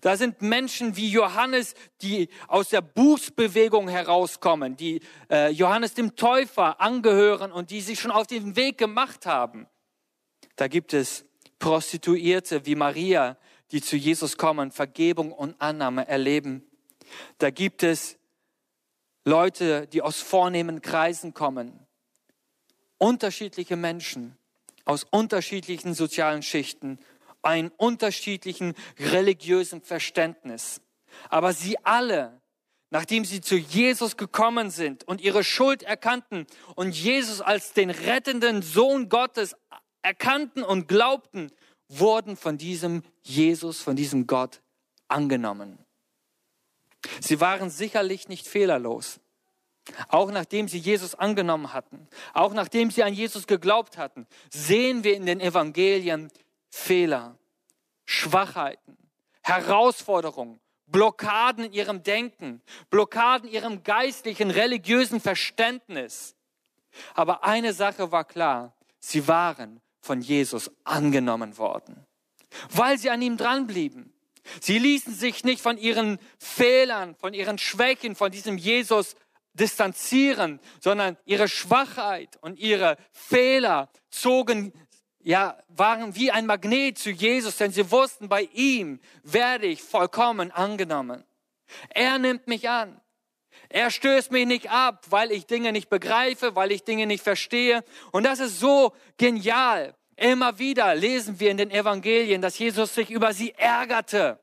Da 0.00 0.16
sind 0.16 0.42
Menschen 0.42 0.96
wie 0.96 1.08
Johannes, 1.08 1.74
die 2.02 2.28
aus 2.48 2.68
der 2.68 2.80
Bußbewegung 2.80 3.88
herauskommen, 3.88 4.76
die 4.76 5.00
äh, 5.30 5.50
Johannes 5.50 5.94
dem 5.94 6.16
Täufer 6.16 6.80
angehören 6.80 7.52
und 7.52 7.70
die 7.70 7.80
sich 7.80 8.00
schon 8.00 8.10
auf 8.10 8.26
den 8.26 8.56
Weg 8.56 8.76
gemacht 8.76 9.24
haben. 9.24 9.68
Da 10.56 10.66
gibt 10.66 10.92
es 10.92 11.27
Prostituierte 11.58 12.66
wie 12.66 12.74
Maria, 12.74 13.36
die 13.70 13.82
zu 13.82 13.96
Jesus 13.96 14.36
kommen, 14.36 14.70
Vergebung 14.70 15.32
und 15.32 15.60
Annahme 15.60 16.08
erleben. 16.08 16.66
Da 17.38 17.50
gibt 17.50 17.82
es 17.82 18.18
Leute, 19.24 19.86
die 19.86 20.02
aus 20.02 20.20
vornehmen 20.20 20.80
Kreisen 20.80 21.34
kommen. 21.34 21.86
Unterschiedliche 22.98 23.76
Menschen 23.76 24.38
aus 24.88 25.04
unterschiedlichen 25.04 25.92
sozialen 25.92 26.42
Schichten, 26.42 26.98
einen 27.42 27.68
unterschiedlichen 27.76 28.74
religiösen 28.98 29.82
Verständnis. 29.82 30.80
Aber 31.28 31.52
sie 31.52 31.76
alle, 31.84 32.40
nachdem 32.90 33.26
sie 33.26 33.42
zu 33.42 33.56
Jesus 33.56 34.16
gekommen 34.16 34.70
sind 34.70 35.04
und 35.04 35.20
ihre 35.20 35.44
Schuld 35.44 35.82
erkannten 35.82 36.46
und 36.74 36.92
Jesus 36.92 37.42
als 37.42 37.74
den 37.74 37.90
rettenden 37.90 38.62
Sohn 38.62 39.10
Gottes 39.10 39.54
erkannten 40.08 40.62
und 40.62 40.88
glaubten, 40.88 41.52
wurden 41.88 42.38
von 42.38 42.56
diesem 42.56 43.02
Jesus, 43.22 43.82
von 43.82 43.94
diesem 43.94 44.26
Gott 44.26 44.62
angenommen. 45.06 45.78
Sie 47.20 47.40
waren 47.42 47.68
sicherlich 47.68 48.26
nicht 48.26 48.48
fehlerlos. 48.48 49.20
Auch 50.08 50.30
nachdem 50.30 50.66
sie 50.66 50.78
Jesus 50.78 51.14
angenommen 51.14 51.74
hatten, 51.74 52.08
auch 52.32 52.54
nachdem 52.54 52.90
sie 52.90 53.02
an 53.02 53.12
Jesus 53.12 53.46
geglaubt 53.46 53.98
hatten, 53.98 54.26
sehen 54.50 55.04
wir 55.04 55.14
in 55.14 55.26
den 55.26 55.40
Evangelien 55.40 56.30
Fehler, 56.70 57.36
Schwachheiten, 58.06 58.96
Herausforderungen, 59.42 60.58
Blockaden 60.86 61.64
in 61.64 61.72
ihrem 61.74 62.02
Denken, 62.02 62.62
Blockaden 62.88 63.48
in 63.48 63.54
ihrem 63.54 63.82
geistlichen, 63.82 64.50
religiösen 64.50 65.20
Verständnis. 65.20 66.34
Aber 67.14 67.44
eine 67.44 67.74
Sache 67.74 68.10
war 68.10 68.24
klar, 68.24 68.74
sie 69.00 69.28
waren 69.28 69.82
von 70.00 70.20
Jesus 70.20 70.70
angenommen 70.84 71.58
worden, 71.58 72.04
weil 72.70 72.98
sie 72.98 73.10
an 73.10 73.22
ihm 73.22 73.36
dranblieben. 73.36 74.12
Sie 74.60 74.78
ließen 74.78 75.14
sich 75.14 75.44
nicht 75.44 75.60
von 75.60 75.76
ihren 75.76 76.18
Fehlern, 76.38 77.14
von 77.16 77.34
ihren 77.34 77.58
Schwächen, 77.58 78.16
von 78.16 78.30
diesem 78.30 78.56
Jesus 78.56 79.14
distanzieren, 79.52 80.60
sondern 80.80 81.16
ihre 81.24 81.48
Schwachheit 81.48 82.38
und 82.40 82.58
ihre 82.58 82.96
Fehler 83.12 83.90
zogen, 84.10 84.72
ja, 85.20 85.58
waren 85.68 86.14
wie 86.14 86.30
ein 86.30 86.46
Magnet 86.46 86.96
zu 86.96 87.10
Jesus, 87.10 87.56
denn 87.56 87.72
sie 87.72 87.90
wussten, 87.90 88.28
bei 88.28 88.48
ihm 88.54 89.00
werde 89.22 89.66
ich 89.66 89.82
vollkommen 89.82 90.50
angenommen. 90.50 91.24
Er 91.90 92.18
nimmt 92.18 92.46
mich 92.46 92.68
an. 92.68 93.00
Er 93.68 93.90
stößt 93.90 94.30
mich 94.30 94.46
nicht 94.46 94.70
ab, 94.70 95.06
weil 95.10 95.30
ich 95.32 95.46
Dinge 95.46 95.72
nicht 95.72 95.88
begreife, 95.88 96.56
weil 96.56 96.72
ich 96.72 96.84
Dinge 96.84 97.06
nicht 97.06 97.22
verstehe. 97.22 97.84
Und 98.12 98.24
das 98.24 98.40
ist 98.40 98.60
so 98.60 98.92
genial. 99.16 99.94
Immer 100.16 100.58
wieder 100.58 100.94
lesen 100.94 101.38
wir 101.38 101.50
in 101.50 101.58
den 101.58 101.70
Evangelien, 101.70 102.42
dass 102.42 102.58
Jesus 102.58 102.94
sich 102.94 103.10
über 103.10 103.32
sie 103.32 103.52
ärgerte. 103.52 104.40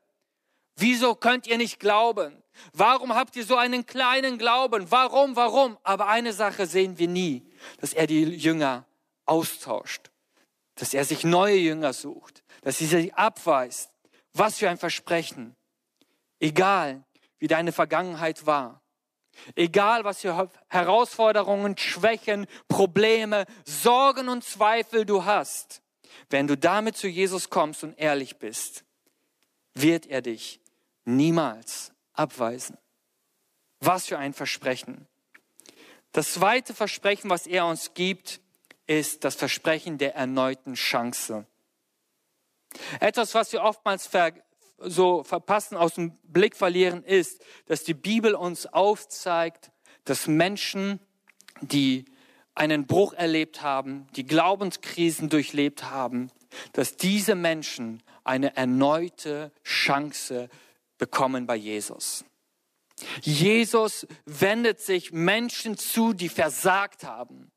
Wieso 0.78 1.16
könnt 1.16 1.48
ihr 1.48 1.58
nicht 1.58 1.80
glauben? 1.80 2.42
Warum 2.74 3.14
habt 3.14 3.36
ihr 3.36 3.46
so 3.46 3.58
einen 3.58 3.86
kleinen 3.86 4.38
Glauben? 4.38 4.90
Warum, 4.90 5.36
warum? 5.36 5.78
Aber 5.84 6.08
eine 6.08 6.34
Sache 6.34 6.66
sehen 6.66 6.98
wir 6.98 7.08
nie, 7.08 7.44
dass 7.80 7.94
er 7.94 8.08
die 8.08 8.24
Jünger 8.24 8.86
austauscht, 9.26 10.12
dass 10.76 10.94
er 10.94 11.04
sich 11.06 11.24
neue 11.24 11.58
Jünger 11.58 11.94
sucht, 11.94 12.44
dass 12.62 12.78
sie 12.78 13.14
abweist. 13.14 13.92
Was 14.34 14.58
für 14.58 14.70
ein 14.70 14.78
Versprechen. 14.78 15.56
Egal, 16.40 17.04
wie 17.40 17.48
deine 17.48 17.72
Vergangenheit 17.72 18.46
war. 18.46 18.82
Egal, 19.56 20.04
was 20.04 20.22
für 20.22 20.50
Herausforderungen, 20.68 21.78
Schwächen, 21.78 22.48
Probleme, 22.68 23.46
Sorgen 23.66 24.30
und 24.30 24.44
Zweifel 24.44 25.06
du 25.06 25.26
hast. 25.26 25.82
Wenn 26.30 26.48
du 26.48 26.58
damit 26.58 26.98
zu 26.98 27.08
Jesus 27.08 27.50
kommst 27.50 27.84
und 27.84 27.98
ehrlich 28.00 28.38
bist, 28.38 28.86
wird 29.74 30.08
er 30.08 30.22
dich 30.22 30.62
niemals 31.04 31.92
abweisen. 32.14 32.78
Was 33.80 34.08
für 34.08 34.18
ein 34.18 34.34
Versprechen. 34.34 35.08
Das 36.12 36.34
zweite 36.34 36.74
Versprechen, 36.74 37.30
was 37.30 37.46
er 37.46 37.66
uns 37.66 37.94
gibt, 37.94 38.40
ist 38.88 39.24
das 39.24 39.36
Versprechen 39.36 39.98
der 39.98 40.16
erneuten 40.16 40.76
Chance. 40.76 41.46
Etwas, 43.00 43.34
was 43.34 43.52
wir 43.52 43.62
oftmals 43.64 44.08
ver 44.08 44.34
so 44.78 45.24
verpassen, 45.24 45.78
aus 45.78 45.96
dem 45.96 46.18
Blick 46.24 46.56
verlieren, 46.56 47.04
ist, 47.04 47.44
dass 47.68 47.84
die 47.84 47.94
Bibel 47.94 48.36
uns 48.36 48.66
aufzeigt, 48.66 49.72
dass 50.04 50.28
Menschen, 50.28 51.00
die 51.62 52.06
einen 52.54 52.86
Bruch 52.88 53.14
erlebt 53.14 53.62
haben, 53.62 54.08
die 54.16 54.26
Glaubenskrisen 54.26 55.30
durchlebt 55.30 55.90
haben, 55.90 56.32
dass 56.74 56.96
diese 56.96 57.36
Menschen 57.36 58.02
eine 58.24 58.56
erneute 58.56 59.52
Chance 59.64 60.50
bekommen 60.98 61.46
bei 61.46 61.56
Jesus. 61.56 62.24
Jesus 63.22 64.08
wendet 64.26 64.80
sich 64.80 65.12
Menschen 65.12 65.78
zu, 65.78 66.14
die 66.14 66.30
versagt 66.30 67.04
haben. 67.04 67.52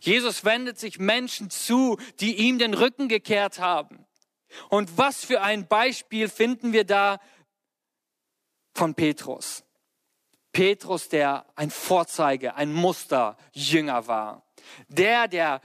Jesus 0.00 0.44
wendet 0.44 0.78
sich 0.78 0.98
Menschen 0.98 1.50
zu, 1.50 1.98
die 2.20 2.36
ihm 2.36 2.58
den 2.58 2.72
Rücken 2.72 3.08
gekehrt 3.08 3.58
haben. 3.58 4.05
Und 4.68 4.96
was 4.96 5.24
für 5.24 5.42
ein 5.42 5.66
Beispiel 5.66 6.28
finden 6.28 6.72
wir 6.72 6.84
da 6.84 7.20
von 8.74 8.94
Petrus. 8.94 9.64
Petrus, 10.52 11.08
der 11.08 11.44
ein 11.54 11.70
Vorzeige, 11.70 12.54
ein 12.54 12.72
Musterjünger 12.72 14.06
war. 14.06 14.46
Der, 14.88 15.28
der 15.28 15.60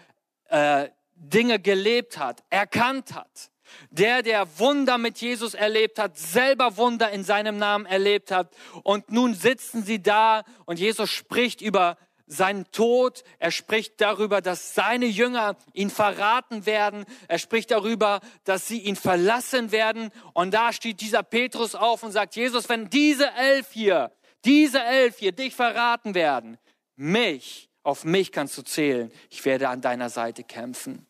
äh, 0.49 0.89
Dinge 1.15 1.59
gelebt 1.59 2.17
hat, 2.17 2.43
erkannt 2.49 3.13
hat. 3.13 3.51
Der, 3.89 4.21
der 4.21 4.59
Wunder 4.59 4.97
mit 4.97 5.19
Jesus 5.19 5.53
erlebt 5.53 5.97
hat, 5.97 6.17
selber 6.17 6.75
Wunder 6.75 7.09
in 7.11 7.23
seinem 7.23 7.57
Namen 7.57 7.85
erlebt 7.85 8.31
hat. 8.31 8.53
Und 8.83 9.11
nun 9.11 9.33
sitzen 9.33 9.83
sie 9.83 10.01
da 10.01 10.43
und 10.65 10.77
Jesus 10.77 11.09
spricht 11.09 11.61
über 11.61 11.97
seinen 12.31 12.71
Tod. 12.71 13.23
Er 13.39 13.51
spricht 13.51 13.99
darüber, 13.99 14.41
dass 14.41 14.73
seine 14.73 15.05
Jünger 15.05 15.57
ihn 15.73 15.89
verraten 15.89 16.65
werden. 16.65 17.05
Er 17.27 17.39
spricht 17.39 17.71
darüber, 17.71 18.21
dass 18.45 18.67
sie 18.67 18.79
ihn 18.79 18.95
verlassen 18.95 19.71
werden. 19.71 20.11
Und 20.33 20.53
da 20.53 20.71
steht 20.71 21.01
dieser 21.01 21.23
Petrus 21.23 21.75
auf 21.75 22.03
und 22.03 22.11
sagt, 22.11 22.35
Jesus, 22.35 22.69
wenn 22.69 22.89
diese 22.89 23.29
elf 23.31 23.71
hier, 23.71 24.11
diese 24.45 24.81
elf 24.81 25.19
hier 25.19 25.33
dich 25.33 25.53
verraten 25.53 26.15
werden, 26.15 26.57
mich, 26.95 27.69
auf 27.83 28.05
mich 28.05 28.31
kannst 28.31 28.57
du 28.57 28.61
zählen. 28.61 29.11
Ich 29.29 29.43
werde 29.43 29.69
an 29.69 29.81
deiner 29.81 30.09
Seite 30.09 30.43
kämpfen. 30.43 31.05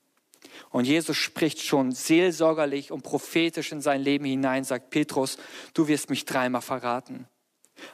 Und 0.69 0.85
Jesus 0.85 1.17
spricht 1.17 1.61
schon 1.61 1.91
seelsorgerlich 1.91 2.91
und 2.91 3.03
prophetisch 3.03 3.71
in 3.71 3.81
sein 3.81 4.01
Leben 4.01 4.25
hinein, 4.25 4.63
sagt 4.63 4.89
Petrus, 4.89 5.37
du 5.73 5.87
wirst 5.87 6.09
mich 6.09 6.25
dreimal 6.25 6.61
verraten. 6.61 7.27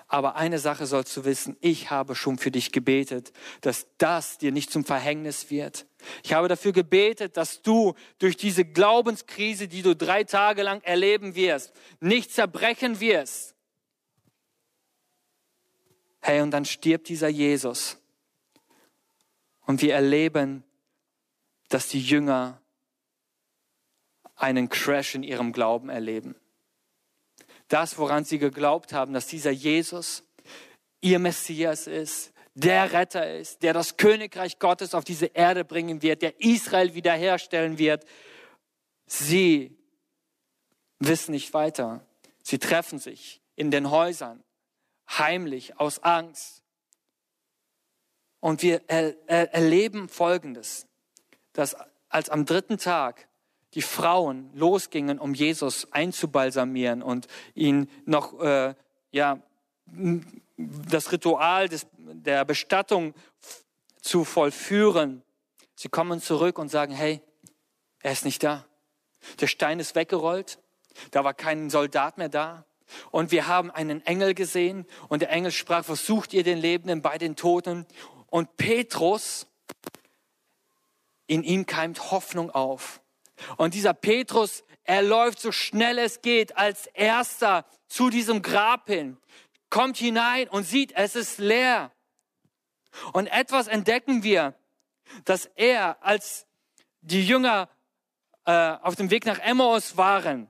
Aber 0.08 0.36
eine 0.36 0.60
Sache 0.60 0.86
sollst 0.86 1.16
du 1.18 1.26
wissen, 1.26 1.58
ich 1.62 1.90
habe 1.90 2.16
schon 2.16 2.38
für 2.38 2.52
dich 2.52 2.72
gebetet, 2.72 3.32
dass 3.62 3.88
das 3.98 4.38
dir 4.38 4.52
nicht 4.52 4.72
zum 4.72 4.86
Verhängnis 4.86 5.50
wird. 5.50 5.86
Ich 6.24 6.34
habe 6.34 6.48
dafür 6.48 6.72
gebetet, 6.72 7.38
dass 7.38 7.62
du 7.62 7.94
durch 8.20 8.38
diese 8.38 8.66
Glaubenskrise, 8.66 9.68
die 9.68 9.82
du 9.82 9.96
drei 9.96 10.24
Tage 10.24 10.64
lang 10.64 10.82
erleben 10.82 11.36
wirst, 11.36 11.74
nicht 12.00 12.32
zerbrechen 12.32 13.00
wirst. 13.00 13.56
Hey, 16.20 16.42
und 16.42 16.52
dann 16.52 16.66
stirbt 16.66 17.10
dieser 17.10 17.30
Jesus. 17.30 17.98
Und 19.66 19.82
wir 19.82 19.94
erleben, 19.94 20.64
dass 21.70 21.90
die 21.90 22.02
Jünger 22.02 22.62
einen 24.36 24.70
Crash 24.70 25.16
in 25.16 25.24
ihrem 25.24 25.52
Glauben 25.52 25.90
erleben 25.90 26.36
das, 27.68 27.98
woran 27.98 28.24
sie 28.24 28.40
geglaubt 28.40 28.94
haben, 28.94 29.14
dass 29.14 29.28
dieser 29.28 29.52
Jesus 29.52 30.24
ihr 31.02 31.20
Messias 31.20 31.88
ist, 31.88 32.34
der 32.54 32.92
Retter 32.92 33.36
ist, 33.38 33.62
der 33.62 33.74
das 33.74 33.98
Königreich 33.98 34.58
Gottes 34.58 34.96
auf 34.96 35.04
diese 35.04 35.28
Erde 35.28 35.64
bringen 35.64 36.02
wird, 36.02 36.24
der 36.24 36.42
Israel 36.42 36.96
wiederherstellen 36.96 37.78
wird. 37.78 38.04
Sie 39.06 39.78
wissen 41.00 41.32
nicht 41.32 41.54
weiter. 41.54 42.06
Sie 42.42 42.58
treffen 42.58 42.98
sich 42.98 43.42
in 43.56 43.70
den 43.70 43.92
Häusern, 43.92 44.44
heimlich, 45.08 45.80
aus 45.80 46.00
Angst. 46.00 46.64
Und 48.40 48.64
wir 48.64 48.88
erleben 48.90 50.10
Folgendes, 50.10 50.88
dass 51.54 51.76
als 52.10 52.30
am 52.30 52.46
dritten 52.46 52.78
Tag 52.78 53.28
die 53.78 53.84
Frauen 53.84 54.50
losgingen, 54.56 55.20
um 55.20 55.36
Jesus 55.36 55.88
einzubalsamieren 55.92 57.04
und 57.04 57.28
ihn 57.54 57.88
noch, 58.06 58.42
äh, 58.42 58.74
ja, 59.12 59.40
das 60.58 61.12
Ritual 61.12 61.70
des, 61.70 61.86
der 61.96 62.44
Bestattung 62.44 63.14
zu 64.02 64.24
vollführen. 64.24 65.22
Sie 65.76 65.90
kommen 65.90 66.22
zurück 66.22 66.58
und 66.58 66.70
sagen, 66.70 66.92
hey, 66.92 67.22
er 68.02 68.14
ist 68.14 68.26
nicht 68.26 68.42
da. 68.42 68.66
Der 69.42 69.46
Stein 69.46 69.80
ist 69.80 69.94
weggerollt. 69.94 70.58
Da 71.12 71.24
war 71.24 71.36
kein 71.36 71.70
Soldat 71.70 72.18
mehr 72.18 72.30
da. 72.30 72.66
Und 73.12 73.30
wir 73.30 73.46
haben 73.46 73.70
einen 73.70 74.04
Engel 74.08 74.34
gesehen 74.34 74.88
und 75.08 75.22
der 75.22 75.30
Engel 75.30 75.52
sprach, 75.52 75.86
versucht 75.86 76.34
ihr 76.34 76.42
den 76.42 76.58
Lebenden 76.58 77.04
bei 77.04 77.20
den 77.20 77.36
Toten? 77.36 77.86
Und 78.26 78.58
Petrus, 78.58 79.46
in 81.28 81.44
ihm 81.44 81.68
keimt 81.68 82.10
Hoffnung 82.10 82.50
auf. 82.50 83.02
Und 83.58 83.74
dieser 83.74 83.94
Petrus, 83.94 84.64
er 84.84 85.02
läuft 85.02 85.40
so 85.40 85.52
schnell 85.52 85.98
es 86.00 86.22
geht 86.22 86.58
als 86.58 86.88
erster 86.88 87.66
zu 87.88 88.10
diesem 88.10 88.42
Grab 88.42 88.88
hin, 88.88 89.18
kommt 89.70 89.98
hinein 89.98 90.48
und 90.50 90.64
sieht, 90.64 90.94
es 90.96 91.16
ist 91.16 91.40
leer. 91.40 91.92
Und 93.14 93.28
etwas 93.28 93.68
entdecken 93.68 94.24
wir, 94.24 94.56
dass 95.26 95.46
er, 95.56 96.04
als 96.04 96.46
die 97.02 97.26
Jünger 97.26 97.70
äh, 98.46 98.52
auf 98.52 98.96
dem 98.96 99.10
Weg 99.10 99.26
nach 99.26 99.40
Emmaus 99.40 99.98
waren 99.98 100.50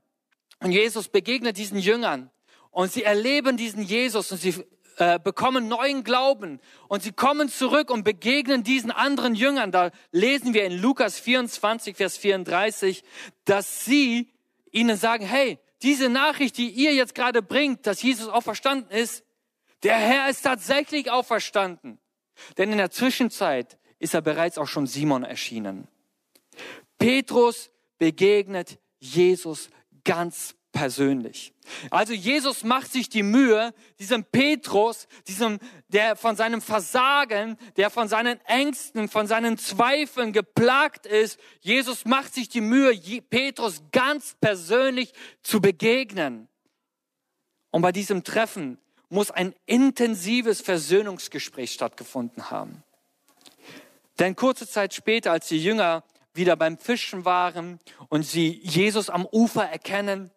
und 0.60 0.72
Jesus 0.72 1.08
begegnet 1.08 1.58
diesen 1.58 1.80
Jüngern 1.80 2.32
und 2.72 2.92
sie 2.92 3.04
erleben 3.04 3.58
diesen 3.58 3.84
Jesus 3.84 4.32
und 4.32 4.40
sie 4.40 4.66
äh, 4.98 5.20
bekommen 5.20 5.68
neuen 5.68 6.04
Glauben 6.04 6.60
und 6.88 7.04
sie 7.04 7.12
kommen 7.12 7.50
zurück 7.50 7.90
und 7.92 8.04
begegnen 8.04 8.64
diesen 8.64 8.92
anderen 8.92 9.36
Jüngern. 9.36 9.72
Da 9.72 9.92
lesen 10.12 10.54
wir 10.54 10.66
in 10.66 10.82
Lukas 10.82 11.20
24, 11.20 11.96
Vers 11.96 12.18
34, 12.18 13.04
dass 13.46 13.86
sie 13.86 14.34
ihnen 14.72 14.98
sagen, 14.98 15.26
hey, 15.26 15.60
diese 15.84 16.10
Nachricht, 16.10 16.58
die 16.58 16.70
ihr 16.70 16.94
jetzt 16.94 17.16
gerade 17.16 17.42
bringt, 17.42 17.86
dass 17.86 18.02
Jesus 18.02 18.28
auferstanden 18.28 18.90
ist, 18.90 19.24
der 19.84 19.98
Herr 19.98 20.30
ist 20.30 20.42
tatsächlich 20.42 21.12
auferstanden. 21.12 22.00
Denn 22.58 22.72
in 22.72 22.80
der 22.80 22.90
Zwischenzeit 22.90 23.78
ist 24.00 24.14
er 24.14 24.22
bereits 24.22 24.58
auch 24.58 24.68
schon 24.68 24.88
Simon 24.88 25.24
erschienen. 25.24 25.88
Petrus 26.98 27.70
begegnet 28.00 28.80
Jesus 29.00 29.70
ganz 30.04 30.57
persönlich. 30.78 31.54
Also 31.90 32.14
Jesus 32.14 32.64
macht 32.64 32.92
sich 32.92 33.10
die 33.10 33.24
Mühe, 33.24 33.74
diesem 34.00 34.24
Petrus, 34.24 35.08
diesem, 35.28 35.60
der 35.88 36.16
von 36.16 36.36
seinem 36.36 36.62
Versagen, 36.62 37.58
der 37.78 37.90
von 37.90 38.08
seinen 38.08 38.40
Ängsten, 38.46 39.10
von 39.10 39.26
seinen 39.26 39.58
Zweifeln 39.58 40.34
geplagt 40.34 41.08
ist, 41.08 41.40
Jesus 41.62 42.06
macht 42.06 42.36
sich 42.36 42.48
die 42.48 42.62
Mühe, 42.62 42.96
Petrus 43.22 43.82
ganz 43.92 44.36
persönlich 44.40 45.14
zu 45.42 45.62
begegnen. 45.62 46.48
Und 47.72 47.82
bei 47.82 47.92
diesem 47.92 48.24
Treffen 48.24 48.78
muss 49.10 49.32
ein 49.32 49.56
intensives 49.66 50.62
Versöhnungsgespräch 50.62 51.74
stattgefunden 51.74 52.52
haben. 52.52 52.84
Denn 54.20 54.36
kurze 54.36 54.68
Zeit 54.68 54.94
später, 54.94 55.32
als 55.32 55.48
die 55.48 55.64
Jünger 55.64 56.04
wieder 56.34 56.56
beim 56.56 56.78
Fischen 56.78 57.26
waren 57.26 57.80
und 58.10 58.24
sie 58.24 58.60
Jesus 58.64 59.10
am 59.10 59.26
Ufer 59.26 59.64
erkennen, 59.64 60.32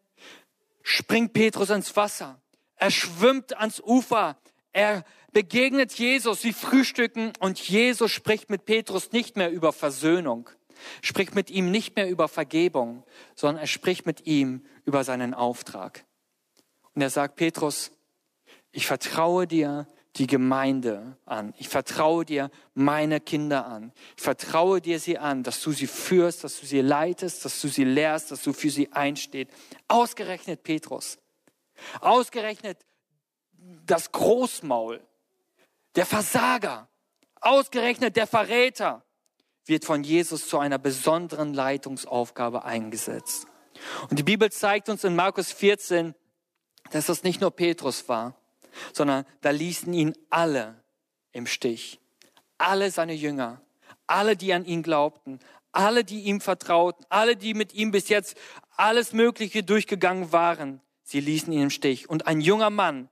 springt 0.90 1.32
Petrus 1.32 1.70
ins 1.70 1.94
Wasser. 1.94 2.40
Er 2.74 2.90
schwimmt 2.90 3.56
ans 3.56 3.80
Ufer. 3.80 4.36
Er 4.72 5.04
begegnet 5.32 5.92
Jesus. 5.92 6.40
Sie 6.40 6.52
frühstücken 6.52 7.32
und 7.38 7.60
Jesus 7.60 8.10
spricht 8.10 8.50
mit 8.50 8.64
Petrus 8.64 9.12
nicht 9.12 9.36
mehr 9.36 9.50
über 9.52 9.72
Versöhnung, 9.72 10.50
spricht 11.00 11.34
mit 11.34 11.50
ihm 11.50 11.70
nicht 11.70 11.94
mehr 11.94 12.08
über 12.08 12.26
Vergebung, 12.26 13.04
sondern 13.36 13.62
er 13.62 13.68
spricht 13.68 14.04
mit 14.04 14.26
ihm 14.26 14.64
über 14.84 15.04
seinen 15.04 15.32
Auftrag. 15.32 16.04
Und 16.94 17.02
er 17.02 17.10
sagt, 17.10 17.36
Petrus, 17.36 17.92
ich 18.72 18.86
vertraue 18.86 19.46
dir 19.46 19.86
die 20.16 20.26
Gemeinde 20.26 21.16
an. 21.24 21.54
Ich 21.58 21.68
vertraue 21.68 22.24
dir 22.24 22.50
meine 22.74 23.20
Kinder 23.20 23.66
an. 23.66 23.92
Ich 24.16 24.22
vertraue 24.22 24.80
dir 24.80 24.98
sie 24.98 25.18
an, 25.18 25.42
dass 25.42 25.62
du 25.62 25.72
sie 25.72 25.86
führst, 25.86 26.42
dass 26.42 26.60
du 26.60 26.66
sie 26.66 26.80
leitest, 26.80 27.44
dass 27.44 27.60
du 27.60 27.68
sie 27.68 27.84
lehrst, 27.84 28.30
dass 28.30 28.42
du 28.42 28.52
für 28.52 28.70
sie 28.70 28.92
einsteht. 28.92 29.48
Ausgerechnet 29.88 30.62
Petrus. 30.62 31.18
Ausgerechnet 32.00 32.78
das 33.86 34.10
Großmaul. 34.10 35.00
Der 35.94 36.06
Versager. 36.06 36.88
Ausgerechnet 37.40 38.16
der 38.16 38.26
Verräter 38.26 39.04
wird 39.64 39.84
von 39.84 40.02
Jesus 40.02 40.48
zu 40.48 40.58
einer 40.58 40.78
besonderen 40.78 41.54
Leitungsaufgabe 41.54 42.64
eingesetzt. 42.64 43.46
Und 44.10 44.18
die 44.18 44.24
Bibel 44.24 44.50
zeigt 44.50 44.88
uns 44.88 45.04
in 45.04 45.14
Markus 45.14 45.52
14, 45.52 46.14
dass 46.90 47.06
das 47.06 47.22
nicht 47.22 47.40
nur 47.40 47.50
Petrus 47.50 48.08
war, 48.08 48.39
sondern 48.92 49.24
da 49.40 49.50
ließen 49.50 49.92
ihn 49.92 50.14
alle 50.28 50.82
im 51.32 51.46
Stich. 51.46 52.00
Alle 52.58 52.90
seine 52.90 53.14
Jünger, 53.14 53.60
alle, 54.06 54.36
die 54.36 54.52
an 54.52 54.64
ihn 54.64 54.82
glaubten, 54.82 55.40
alle, 55.72 56.04
die 56.04 56.22
ihm 56.22 56.40
vertrauten, 56.40 57.04
alle, 57.08 57.36
die 57.36 57.54
mit 57.54 57.74
ihm 57.74 57.90
bis 57.90 58.08
jetzt 58.08 58.36
alles 58.76 59.12
Mögliche 59.12 59.62
durchgegangen 59.62 60.32
waren, 60.32 60.80
sie 61.02 61.20
ließen 61.20 61.52
ihn 61.52 61.62
im 61.62 61.70
Stich. 61.70 62.10
Und 62.10 62.26
ein 62.26 62.40
junger 62.40 62.70
Mann 62.70 63.08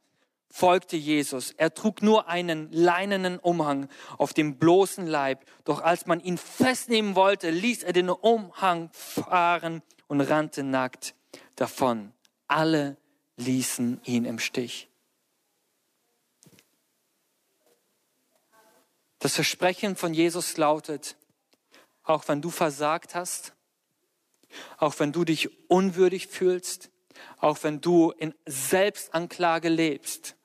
folgte 0.51 0.97
Jesus. 0.97 1.53
Er 1.53 1.75
trug 1.75 2.03
nur 2.03 2.29
einen 2.29 2.71
leinenen 2.73 3.38
Umhang 3.38 3.88
auf 4.16 4.35
dem 4.35 4.59
bloßen 4.59 5.07
Leib. 5.07 5.44
Doch 5.64 5.83
als 5.83 6.07
man 6.07 6.21
ihn 6.21 6.38
festnehmen 6.38 7.14
wollte, 7.14 7.51
ließ 7.51 7.83
er 7.83 7.92
den 7.92 8.11
Umhang 8.11 8.90
fahren 8.92 9.83
und 10.07 10.21
rannte 10.21 10.62
nackt 10.62 11.14
davon. 11.57 12.12
Alle 12.47 12.97
ließen 13.37 14.01
ihn 14.05 14.25
im 14.25 14.38
Stich. 14.38 14.88
Das 19.19 19.35
Versprechen 19.35 19.97
von 19.97 20.15
Jesus 20.15 20.57
lautet, 20.57 21.17
auch 22.03 22.27
wenn 22.29 22.41
du 22.41 22.51
versagt 22.51 23.15
hast, 23.15 23.53
auch 24.79 24.99
wenn 24.99 25.13
du 25.13 25.25
dich 25.25 25.69
unwürdig 25.69 26.29
fühlst, 26.29 26.91
auch 27.39 27.63
wenn 27.63 27.81
du 27.81 28.13
in 28.13 28.35
Selbstanklage 28.47 29.69
lebst, 29.69 30.37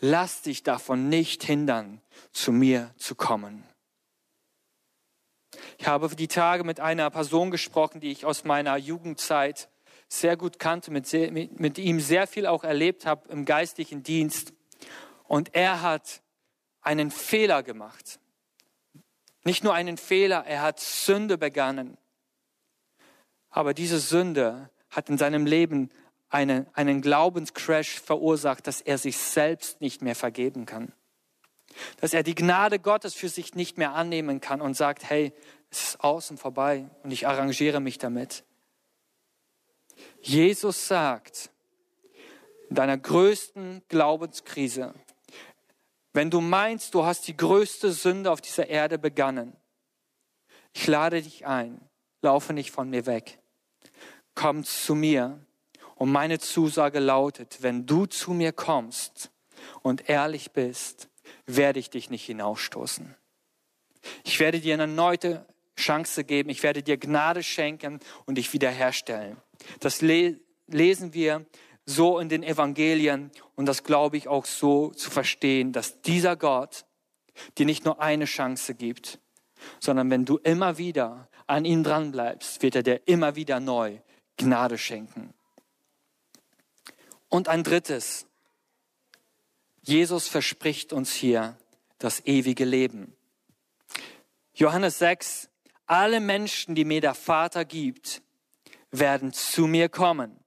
lass 0.00 0.42
dich 0.42 0.62
davon 0.62 1.08
nicht 1.08 1.42
hindern, 1.42 2.00
zu 2.32 2.52
mir 2.52 2.94
zu 2.96 3.14
kommen. 3.14 3.64
Ich 5.78 5.86
habe 5.86 6.14
die 6.14 6.28
Tage 6.28 6.64
mit 6.64 6.80
einer 6.80 7.10
Person 7.10 7.50
gesprochen, 7.50 8.00
die 8.00 8.10
ich 8.10 8.24
aus 8.24 8.44
meiner 8.44 8.76
Jugendzeit 8.76 9.68
sehr 10.08 10.36
gut 10.36 10.58
kannte, 10.58 10.90
mit, 10.90 11.06
sehr, 11.06 11.32
mit, 11.32 11.58
mit 11.58 11.78
ihm 11.78 12.00
sehr 12.00 12.26
viel 12.26 12.46
auch 12.46 12.64
erlebt 12.64 13.06
habe 13.06 13.28
im 13.30 13.44
geistlichen 13.44 14.02
Dienst. 14.02 14.52
Und 15.24 15.54
er 15.54 15.82
hat 15.82 16.21
einen 16.82 17.10
Fehler 17.10 17.62
gemacht. 17.62 18.20
Nicht 19.44 19.64
nur 19.64 19.74
einen 19.74 19.96
Fehler, 19.96 20.44
er 20.46 20.62
hat 20.62 20.80
Sünde 20.80 21.38
begangen. 21.38 21.96
Aber 23.50 23.74
diese 23.74 23.98
Sünde 23.98 24.70
hat 24.90 25.08
in 25.08 25.18
seinem 25.18 25.46
Leben 25.46 25.90
eine, 26.28 26.66
einen 26.72 27.02
Glaubenscrash 27.02 28.00
verursacht, 28.00 28.66
dass 28.66 28.80
er 28.80 28.98
sich 28.98 29.16
selbst 29.18 29.80
nicht 29.80 30.02
mehr 30.02 30.14
vergeben 30.14 30.64
kann. 30.64 30.92
Dass 32.00 32.14
er 32.14 32.22
die 32.22 32.34
Gnade 32.34 32.78
Gottes 32.78 33.14
für 33.14 33.28
sich 33.28 33.54
nicht 33.54 33.78
mehr 33.78 33.94
annehmen 33.94 34.40
kann 34.40 34.60
und 34.60 34.74
sagt, 34.74 35.08
hey, 35.08 35.32
es 35.70 35.82
ist 35.82 36.00
außen 36.00 36.38
vorbei 36.38 36.88
und 37.02 37.10
ich 37.10 37.26
arrangiere 37.26 37.80
mich 37.80 37.98
damit. 37.98 38.44
Jesus 40.20 40.86
sagt, 40.86 41.50
in 42.68 42.76
deiner 42.76 42.96
größten 42.96 43.82
Glaubenskrise, 43.88 44.94
wenn 46.12 46.30
du 46.30 46.40
meinst, 46.40 46.94
du 46.94 47.04
hast 47.04 47.26
die 47.28 47.36
größte 47.36 47.92
Sünde 47.92 48.30
auf 48.30 48.40
dieser 48.40 48.68
Erde 48.68 48.98
begangen, 48.98 49.56
ich 50.74 50.86
lade 50.86 51.20
dich 51.22 51.46
ein, 51.46 51.80
laufe 52.22 52.52
nicht 52.52 52.70
von 52.70 52.88
mir 52.90 53.06
weg. 53.06 53.38
Komm 54.34 54.64
zu 54.64 54.94
mir. 54.94 55.44
Und 55.96 56.10
meine 56.10 56.38
Zusage 56.38 56.98
lautet, 56.98 57.62
wenn 57.62 57.86
du 57.86 58.06
zu 58.06 58.32
mir 58.32 58.52
kommst 58.52 59.30
und 59.82 60.08
ehrlich 60.08 60.52
bist, 60.52 61.08
werde 61.46 61.78
ich 61.78 61.90
dich 61.90 62.10
nicht 62.10 62.24
hinausstoßen. 62.24 63.14
Ich 64.24 64.40
werde 64.40 64.60
dir 64.60 64.74
eine 64.74 64.84
erneute 64.84 65.46
Chance 65.78 66.24
geben, 66.24 66.50
ich 66.50 66.62
werde 66.62 66.82
dir 66.82 66.96
Gnade 66.96 67.42
schenken 67.42 68.00
und 68.26 68.36
dich 68.36 68.52
wiederherstellen. 68.52 69.36
Das 69.80 70.00
lesen 70.00 71.14
wir 71.14 71.46
so 71.84 72.18
in 72.18 72.28
den 72.28 72.42
Evangelien 72.42 73.30
und 73.56 73.66
das 73.66 73.84
glaube 73.84 74.16
ich 74.16 74.28
auch 74.28 74.44
so 74.44 74.90
zu 74.90 75.10
verstehen, 75.10 75.72
dass 75.72 76.00
dieser 76.02 76.36
Gott 76.36 76.84
dir 77.58 77.66
nicht 77.66 77.84
nur 77.84 78.00
eine 78.00 78.26
Chance 78.26 78.74
gibt, 78.74 79.18
sondern 79.80 80.10
wenn 80.10 80.24
du 80.24 80.38
immer 80.38 80.78
wieder 80.78 81.28
an 81.46 81.64
ihn 81.64 81.82
dran 81.82 82.12
bleibst, 82.12 82.62
wird 82.62 82.76
er 82.76 82.82
dir 82.82 83.00
immer 83.06 83.36
wieder 83.36 83.60
neu 83.60 83.98
Gnade 84.36 84.78
schenken. 84.78 85.34
Und 87.28 87.48
ein 87.48 87.64
drittes, 87.64 88.26
Jesus 89.82 90.28
verspricht 90.28 90.92
uns 90.92 91.12
hier 91.12 91.56
das 91.98 92.24
ewige 92.26 92.64
Leben. 92.64 93.16
Johannes 94.54 94.98
6, 94.98 95.48
alle 95.86 96.20
Menschen, 96.20 96.74
die 96.74 96.84
mir 96.84 97.00
der 97.00 97.14
Vater 97.14 97.64
gibt, 97.64 98.22
werden 98.90 99.32
zu 99.32 99.66
mir 99.66 99.88
kommen 99.88 100.41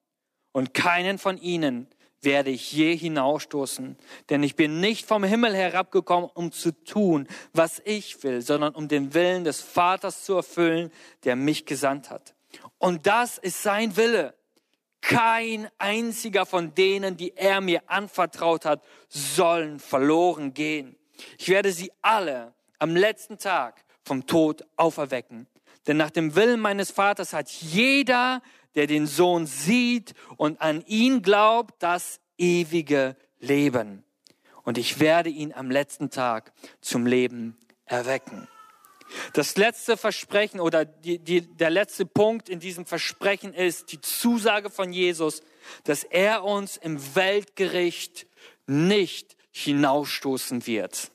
und 0.56 0.74
keinen 0.74 1.18
von 1.18 1.38
ihnen 1.38 1.86
werde 2.22 2.50
ich 2.50 2.72
je 2.72 2.96
hinausstoßen, 2.96 3.98
denn 4.30 4.42
ich 4.42 4.56
bin 4.56 4.80
nicht 4.80 5.06
vom 5.06 5.26
Himmel 5.26 5.54
herabgekommen, 5.54 6.30
um 6.34 6.54
zu 6.54 6.72
tun, 6.72 7.28
was 7.52 7.82
ich 7.84 8.24
will, 8.24 8.42
sondern 8.42 8.74
um 8.74 8.88
den 8.88 9.14
Willen 9.14 9.44
des 9.44 9.60
Vaters 9.60 10.24
zu 10.24 10.34
erfüllen, 10.36 10.94
der 11.26 11.36
mich 11.36 11.66
gesandt 11.66 12.10
hat. 12.10 12.36
Und 12.78 13.06
das 13.06 13.38
ist 13.38 13.64
sein 13.64 13.98
Wille. 13.98 14.34
Kein 15.02 15.68
einziger 15.78 16.46
von 16.46 16.74
denen, 16.74 17.18
die 17.18 17.36
er 17.36 17.60
mir 17.60 17.82
anvertraut 17.88 18.64
hat, 18.64 18.82
sollen 19.10 19.82
verloren 19.82 20.54
gehen. 20.54 20.96
Ich 21.38 21.50
werde 21.50 21.74
sie 21.74 21.92
alle 22.02 22.54
am 22.80 22.96
letzten 22.96 23.40
Tag 23.40 23.84
vom 24.06 24.26
Tod 24.26 24.66
auferwecken. 24.78 25.48
Denn 25.86 25.98
nach 25.98 26.12
dem 26.12 26.34
Willen 26.36 26.62
meines 26.62 26.92
Vaters 26.92 27.34
hat 27.34 27.50
jeder, 27.50 28.42
der 28.76 28.88
den 28.88 29.08
Sohn 29.08 29.46
sieht 29.46 30.14
und 30.38 30.62
an 30.62 30.84
ihn 30.86 31.22
glaubt, 31.22 31.76
das 31.80 32.20
ewige 32.38 33.16
Leben. 33.40 34.04
Und 34.64 34.78
ich 34.78 35.00
werde 35.00 35.30
ihn 35.30 35.54
am 35.54 35.70
letzten 35.70 36.10
Tag 36.10 36.54
zum 36.82 37.06
Leben 37.06 37.58
erwecken. 37.86 38.48
Das 39.34 39.56
letzte 39.56 39.98
Versprechen 39.98 40.60
oder 40.60 40.84
die, 40.84 41.20
die, 41.20 41.42
der 41.42 41.70
letzte 41.70 42.06
Punkt 42.06 42.50
in 42.50 42.60
diesem 42.60 42.86
Versprechen 42.86 43.54
ist 43.54 43.92
die 43.92 44.02
Zusage 44.02 44.70
von 44.70 44.92
Jesus, 44.92 45.42
dass 45.84 46.04
er 46.04 46.44
uns 46.44 46.78
im 46.78 47.16
Weltgericht 47.16 48.28
nicht 48.66 49.38
hinausstoßen 49.52 50.66
wird. 50.66 51.12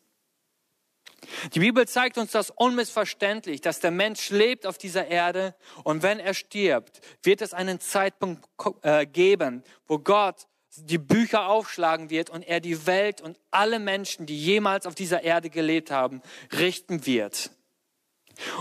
Die 1.54 1.60
Bibel 1.60 1.86
zeigt 1.86 2.18
uns 2.18 2.32
das 2.32 2.50
unmissverständlich, 2.50 3.60
dass 3.60 3.80
der 3.80 3.90
Mensch 3.90 4.30
lebt 4.30 4.66
auf 4.66 4.78
dieser 4.78 5.06
Erde 5.06 5.54
und 5.84 6.02
wenn 6.02 6.18
er 6.18 6.34
stirbt, 6.34 7.00
wird 7.22 7.42
es 7.42 7.52
einen 7.52 7.80
Zeitpunkt 7.80 8.48
äh, 8.82 9.06
geben, 9.06 9.62
wo 9.86 9.98
Gott 9.98 10.46
die 10.76 10.98
Bücher 10.98 11.48
aufschlagen 11.48 12.10
wird 12.10 12.30
und 12.30 12.42
er 12.42 12.60
die 12.60 12.86
Welt 12.86 13.20
und 13.20 13.38
alle 13.50 13.78
Menschen, 13.78 14.26
die 14.26 14.38
jemals 14.38 14.86
auf 14.86 14.94
dieser 14.94 15.22
Erde 15.22 15.50
gelebt 15.50 15.90
haben, 15.90 16.22
richten 16.52 17.06
wird. 17.06 17.50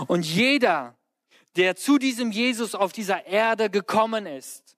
Und 0.08 0.26
jeder, 0.26 0.96
der 1.56 1.76
zu 1.76 1.98
diesem 1.98 2.32
Jesus 2.32 2.74
auf 2.74 2.92
dieser 2.92 3.26
Erde 3.26 3.70
gekommen 3.70 4.26
ist, 4.26 4.76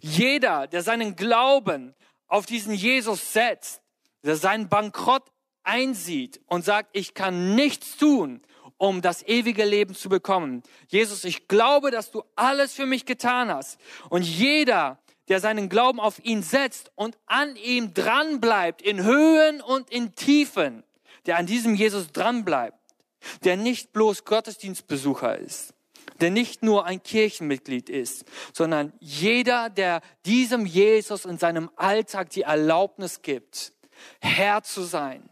jeder, 0.00 0.66
der 0.66 0.82
seinen 0.82 1.16
Glauben 1.16 1.94
auf 2.26 2.46
diesen 2.46 2.72
Jesus 2.72 3.32
setzt, 3.32 3.82
der 4.22 4.36
seinen 4.36 4.68
Bankrott 4.68 5.24
einsieht 5.64 6.40
und 6.46 6.64
sagt, 6.64 6.90
ich 6.92 7.14
kann 7.14 7.54
nichts 7.54 7.96
tun, 7.96 8.42
um 8.78 9.00
das 9.00 9.22
ewige 9.26 9.64
Leben 9.64 9.94
zu 9.94 10.08
bekommen. 10.08 10.62
Jesus, 10.88 11.24
ich 11.24 11.46
glaube, 11.46 11.90
dass 11.90 12.10
du 12.10 12.24
alles 12.34 12.72
für 12.72 12.86
mich 12.86 13.06
getan 13.06 13.48
hast. 13.48 13.78
Und 14.10 14.22
jeder, 14.24 14.98
der 15.28 15.40
seinen 15.40 15.68
Glauben 15.68 16.00
auf 16.00 16.24
ihn 16.24 16.42
setzt 16.42 16.90
und 16.96 17.16
an 17.26 17.56
ihm 17.56 17.94
dranbleibt, 17.94 18.82
in 18.82 19.02
Höhen 19.04 19.60
und 19.60 19.90
in 19.90 20.14
Tiefen, 20.14 20.82
der 21.26 21.36
an 21.36 21.46
diesem 21.46 21.74
Jesus 21.74 22.10
dranbleibt, 22.12 22.76
der 23.44 23.56
nicht 23.56 23.92
bloß 23.92 24.24
Gottesdienstbesucher 24.24 25.38
ist, 25.38 25.74
der 26.20 26.30
nicht 26.30 26.62
nur 26.62 26.84
ein 26.84 27.02
Kirchenmitglied 27.02 27.88
ist, 27.88 28.24
sondern 28.52 28.92
jeder, 28.98 29.70
der 29.70 30.00
diesem 30.26 30.66
Jesus 30.66 31.24
in 31.24 31.38
seinem 31.38 31.70
Alltag 31.76 32.30
die 32.30 32.42
Erlaubnis 32.42 33.22
gibt, 33.22 33.72
Herr 34.20 34.62
zu 34.62 34.82
sein, 34.82 35.28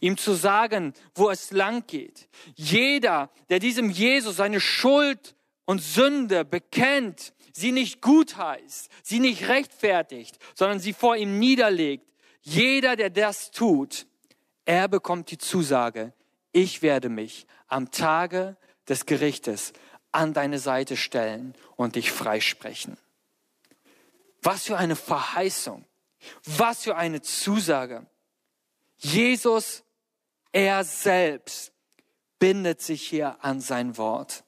ihm 0.00 0.16
zu 0.16 0.34
sagen, 0.34 0.94
wo 1.14 1.30
es 1.30 1.50
lang 1.50 1.86
geht. 1.86 2.28
Jeder, 2.54 3.30
der 3.48 3.58
diesem 3.58 3.90
Jesus 3.90 4.36
seine 4.36 4.60
Schuld 4.60 5.34
und 5.64 5.82
Sünde 5.82 6.44
bekennt, 6.44 7.32
sie 7.52 7.72
nicht 7.72 8.00
gut 8.00 8.36
heißt, 8.36 8.90
sie 9.02 9.20
nicht 9.20 9.48
rechtfertigt, 9.48 10.38
sondern 10.54 10.80
sie 10.80 10.92
vor 10.92 11.16
ihm 11.16 11.38
niederlegt. 11.38 12.06
Jeder, 12.42 12.96
der 12.96 13.10
das 13.10 13.50
tut, 13.50 14.06
er 14.64 14.88
bekommt 14.88 15.30
die 15.30 15.38
Zusage, 15.38 16.12
ich 16.52 16.82
werde 16.82 17.08
mich 17.08 17.46
am 17.66 17.90
Tage 17.90 18.56
des 18.88 19.06
Gerichtes 19.06 19.72
an 20.12 20.32
deine 20.32 20.58
Seite 20.58 20.96
stellen 20.96 21.54
und 21.76 21.96
dich 21.96 22.10
freisprechen. 22.10 22.96
Was 24.42 24.64
für 24.64 24.76
eine 24.76 24.96
Verheißung. 24.96 25.84
Was 26.44 26.84
für 26.84 26.96
eine 26.96 27.20
Zusage. 27.22 28.06
Jesus, 28.98 29.84
er 30.52 30.84
selbst, 30.84 31.72
bindet 32.38 32.82
sich 32.82 33.02
hier 33.02 33.42
an 33.44 33.60
sein 33.60 33.96
Wort. 33.96 34.44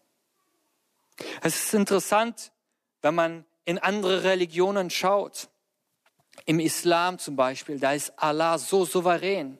Es 1.42 1.64
ist 1.64 1.74
interessant, 1.74 2.52
wenn 3.02 3.14
man 3.14 3.44
in 3.64 3.78
andere 3.78 4.24
Religionen 4.24 4.90
schaut. 4.90 5.48
Im 6.46 6.60
Islam 6.60 7.18
zum 7.18 7.36
Beispiel, 7.36 7.78
da 7.78 7.92
ist 7.92 8.12
Allah 8.18 8.58
so 8.58 8.84
souverän, 8.84 9.58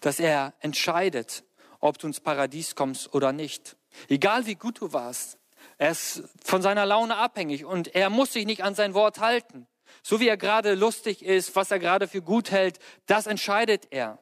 dass 0.00 0.20
er 0.20 0.54
entscheidet, 0.60 1.44
ob 1.80 1.98
du 1.98 2.06
ins 2.06 2.20
Paradies 2.20 2.74
kommst 2.74 3.12
oder 3.14 3.32
nicht. 3.32 3.76
Egal 4.08 4.46
wie 4.46 4.54
gut 4.54 4.80
du 4.80 4.92
warst. 4.92 5.38
Er 5.78 5.90
ist 5.90 6.22
von 6.44 6.62
seiner 6.62 6.86
Laune 6.86 7.16
abhängig 7.16 7.64
und 7.64 7.94
er 7.94 8.10
muss 8.10 8.32
sich 8.32 8.46
nicht 8.46 8.62
an 8.62 8.74
sein 8.74 8.94
Wort 8.94 9.18
halten. 9.18 9.66
So 10.02 10.20
wie 10.20 10.28
er 10.28 10.36
gerade 10.36 10.74
lustig 10.74 11.24
ist, 11.24 11.54
was 11.56 11.70
er 11.70 11.78
gerade 11.78 12.08
für 12.08 12.22
gut 12.22 12.50
hält, 12.50 12.78
das 13.06 13.26
entscheidet 13.26 13.88
er. 13.90 14.18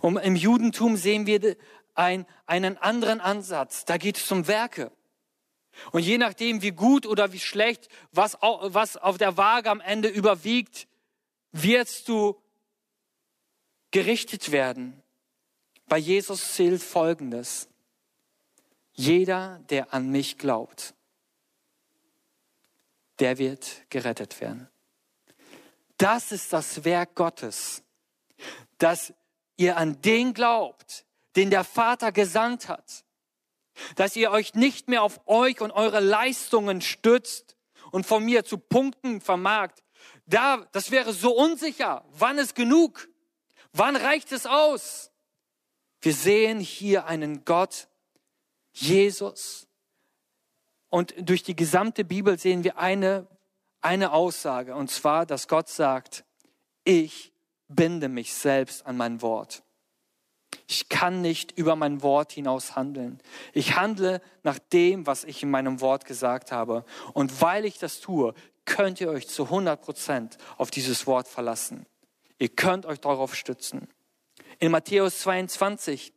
Und 0.00 0.16
im 0.16 0.36
Judentum 0.36 0.96
sehen 0.96 1.26
wir 1.26 1.56
ein, 1.94 2.26
einen 2.46 2.78
anderen 2.78 3.20
Ansatz. 3.20 3.84
Da 3.84 3.96
geht 3.96 4.18
es 4.18 4.30
um 4.30 4.46
Werke. 4.46 4.92
Und 5.92 6.02
je 6.02 6.18
nachdem, 6.18 6.62
wie 6.62 6.70
gut 6.70 7.06
oder 7.06 7.32
wie 7.32 7.40
schlecht, 7.40 7.88
was, 8.12 8.36
was 8.40 8.96
auf 8.96 9.18
der 9.18 9.36
Waage 9.36 9.70
am 9.70 9.80
Ende 9.80 10.08
überwiegt, 10.08 10.86
wirst 11.52 12.08
du 12.08 12.40
gerichtet 13.90 14.52
werden. 14.52 15.02
Bei 15.86 15.98
Jesus 15.98 16.54
zählt 16.54 16.82
Folgendes. 16.82 17.68
Jeder, 18.92 19.60
der 19.68 19.92
an 19.92 20.10
mich 20.10 20.38
glaubt, 20.38 20.94
der 23.18 23.38
wird 23.38 23.82
gerettet 23.90 24.40
werden. 24.40 24.68
Das 25.98 26.32
ist 26.32 26.52
das 26.52 26.84
Werk 26.84 27.14
Gottes, 27.14 27.82
dass 28.78 29.14
ihr 29.56 29.76
an 29.76 30.00
den 30.02 30.34
glaubt, 30.34 31.06
den 31.36 31.50
der 31.50 31.64
Vater 31.64 32.12
gesandt 32.12 32.68
hat, 32.68 33.04
dass 33.94 34.16
ihr 34.16 34.30
euch 34.30 34.54
nicht 34.54 34.88
mehr 34.88 35.02
auf 35.02 35.20
euch 35.26 35.60
und 35.60 35.70
eure 35.70 36.00
Leistungen 36.00 36.80
stützt 36.80 37.56
und 37.90 38.06
von 38.06 38.24
mir 38.24 38.44
zu 38.44 38.58
Punkten 38.58 39.20
vermagt. 39.20 39.82
Da, 40.26 40.66
das 40.72 40.90
wäre 40.90 41.12
so 41.12 41.34
unsicher. 41.34 42.04
Wann 42.10 42.38
ist 42.38 42.54
genug? 42.54 43.08
Wann 43.72 43.96
reicht 43.96 44.32
es 44.32 44.46
aus? 44.46 45.10
Wir 46.00 46.14
sehen 46.14 46.60
hier 46.60 47.06
einen 47.06 47.44
Gott, 47.44 47.88
Jesus. 48.72 49.65
Und 50.96 51.14
durch 51.18 51.42
die 51.42 51.54
gesamte 51.54 52.06
Bibel 52.06 52.38
sehen 52.38 52.64
wir 52.64 52.78
eine, 52.78 53.26
eine 53.82 54.12
Aussage, 54.12 54.74
und 54.74 54.90
zwar, 54.90 55.26
dass 55.26 55.46
Gott 55.46 55.68
sagt, 55.68 56.24
ich 56.84 57.34
binde 57.68 58.08
mich 58.08 58.32
selbst 58.32 58.86
an 58.86 58.96
mein 58.96 59.20
Wort. 59.20 59.62
Ich 60.66 60.88
kann 60.88 61.20
nicht 61.20 61.52
über 61.52 61.76
mein 61.76 62.02
Wort 62.02 62.32
hinaus 62.32 62.76
handeln. 62.76 63.20
Ich 63.52 63.76
handle 63.76 64.22
nach 64.42 64.58
dem, 64.58 65.06
was 65.06 65.24
ich 65.24 65.42
in 65.42 65.50
meinem 65.50 65.82
Wort 65.82 66.06
gesagt 66.06 66.50
habe. 66.50 66.82
Und 67.12 67.42
weil 67.42 67.66
ich 67.66 67.78
das 67.78 68.00
tue, 68.00 68.32
könnt 68.64 68.98
ihr 68.98 69.10
euch 69.10 69.28
zu 69.28 69.44
100 69.44 69.78
Prozent 69.78 70.38
auf 70.56 70.70
dieses 70.70 71.06
Wort 71.06 71.28
verlassen. 71.28 71.84
Ihr 72.38 72.48
könnt 72.48 72.86
euch 72.86 73.00
darauf 73.02 73.34
stützen. 73.34 73.86
In 74.60 74.70
Matthäus 74.70 75.18
22 75.18 76.14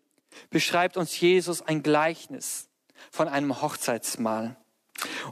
beschreibt 0.50 0.96
uns 0.96 1.20
Jesus 1.20 1.62
ein 1.62 1.84
Gleichnis 1.84 2.70
von 3.12 3.28
einem 3.28 3.62
Hochzeitsmahl. 3.62 4.56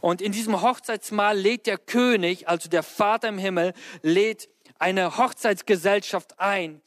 Und 0.01 0.21
in 0.21 0.32
diesem 0.32 0.62
Hochzeitsmahl 0.62 1.38
lädt 1.38 1.65
der 1.67 1.77
König, 1.77 2.47
also 2.47 2.69
der 2.69 2.84
Vater 2.84 3.30
im 3.30 3.38
Himmel, 3.38 3.73
lädt 4.01 4.49
eine 4.80 5.17
Hochzeitsgesellschaft 5.17 6.39
ein. 6.39 6.82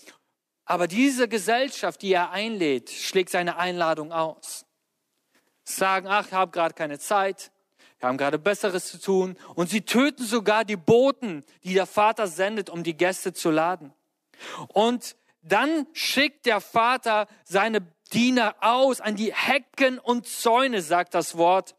Aber 0.65 0.87
diese 0.87 1.29
Gesellschaft, 1.29 2.03
die 2.03 2.13
er 2.13 2.31
einlädt, 2.31 2.91
schlägt 2.91 3.31
seine 3.31 3.57
Einladung 3.57 4.13
aus. 4.13 4.65
Sagen, 5.65 6.07
ach, 6.07 6.27
ich 6.27 6.33
habe 6.33 6.53
gerade 6.53 6.75
keine 6.75 6.99
Zeit, 6.99 7.51
wir 8.01 8.09
haben 8.09 8.17
gerade 8.17 8.39
Besseres 8.39 8.87
zu 8.87 8.99
tun. 8.99 9.37
Und 9.55 9.69
sie 9.69 9.83
töten 9.83 10.25
sogar 10.25 10.65
die 10.65 10.77
Boten, 10.77 11.45
die 11.65 11.75
der 11.75 11.87
Vater 11.87 12.27
sendet, 12.27 12.71
um 12.71 12.83
die 12.83 12.97
Gäste 12.97 13.33
zu 13.33 13.51
laden. 13.51 13.93
Und 14.69 15.17
dann 15.43 15.87
schickt 15.93 16.47
der 16.47 16.61
Vater 16.61 17.29
seine 17.45 17.87
Diener 18.13 18.57
aus 18.61 19.01
an 19.01 19.17
die 19.17 19.35
Hecken 19.35 19.99
und 19.99 20.27
Zäune, 20.27 20.83
sagt 20.83 21.15
das 21.15 21.37
Wort. 21.37 21.77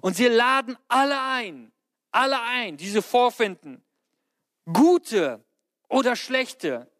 Und 0.00 0.16
sie 0.16 0.26
laden 0.26 0.76
alle 0.88 1.20
ein, 1.20 1.72
alle 2.10 2.40
ein, 2.40 2.76
diese 2.76 3.02
vorfinden. 3.02 3.82
Gute 4.72 5.44
oder 5.88 6.16
schlechte. 6.16 6.90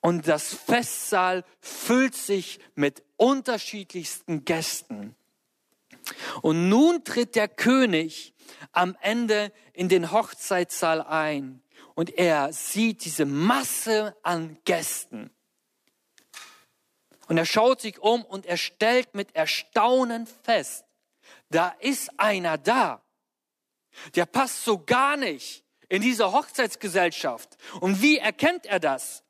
Und 0.00 0.28
das 0.28 0.54
Festsaal 0.54 1.44
füllt 1.60 2.14
sich 2.14 2.60
mit 2.74 3.02
unterschiedlichsten 3.16 4.44
Gästen. 4.44 5.16
Und 6.42 6.68
nun 6.68 7.04
tritt 7.04 7.34
der 7.34 7.48
König 7.48 8.34
am 8.72 8.96
Ende 9.00 9.52
in 9.72 9.88
den 9.88 10.12
Hochzeitssaal 10.12 11.02
ein 11.02 11.62
und 11.94 12.10
er 12.10 12.52
sieht 12.52 13.04
diese 13.04 13.26
Masse 13.26 14.16
an 14.22 14.58
Gästen. 14.64 15.30
Und 17.26 17.36
er 17.36 17.44
schaut 17.44 17.80
sich 17.80 17.98
um 17.98 18.24
und 18.24 18.46
er 18.46 18.56
stellt 18.56 19.14
mit 19.14 19.34
Erstaunen 19.34 20.26
fest, 20.26 20.84
da 21.50 21.74
ist 21.80 22.10
einer 22.18 22.58
da, 22.58 23.02
der 24.14 24.26
passt 24.26 24.64
so 24.64 24.78
gar 24.78 25.16
nicht 25.16 25.64
in 25.88 26.02
diese 26.02 26.32
Hochzeitsgesellschaft. 26.32 27.56
Und 27.80 28.02
wie 28.02 28.18
erkennt 28.18 28.66
er 28.66 28.80
das? 28.80 29.24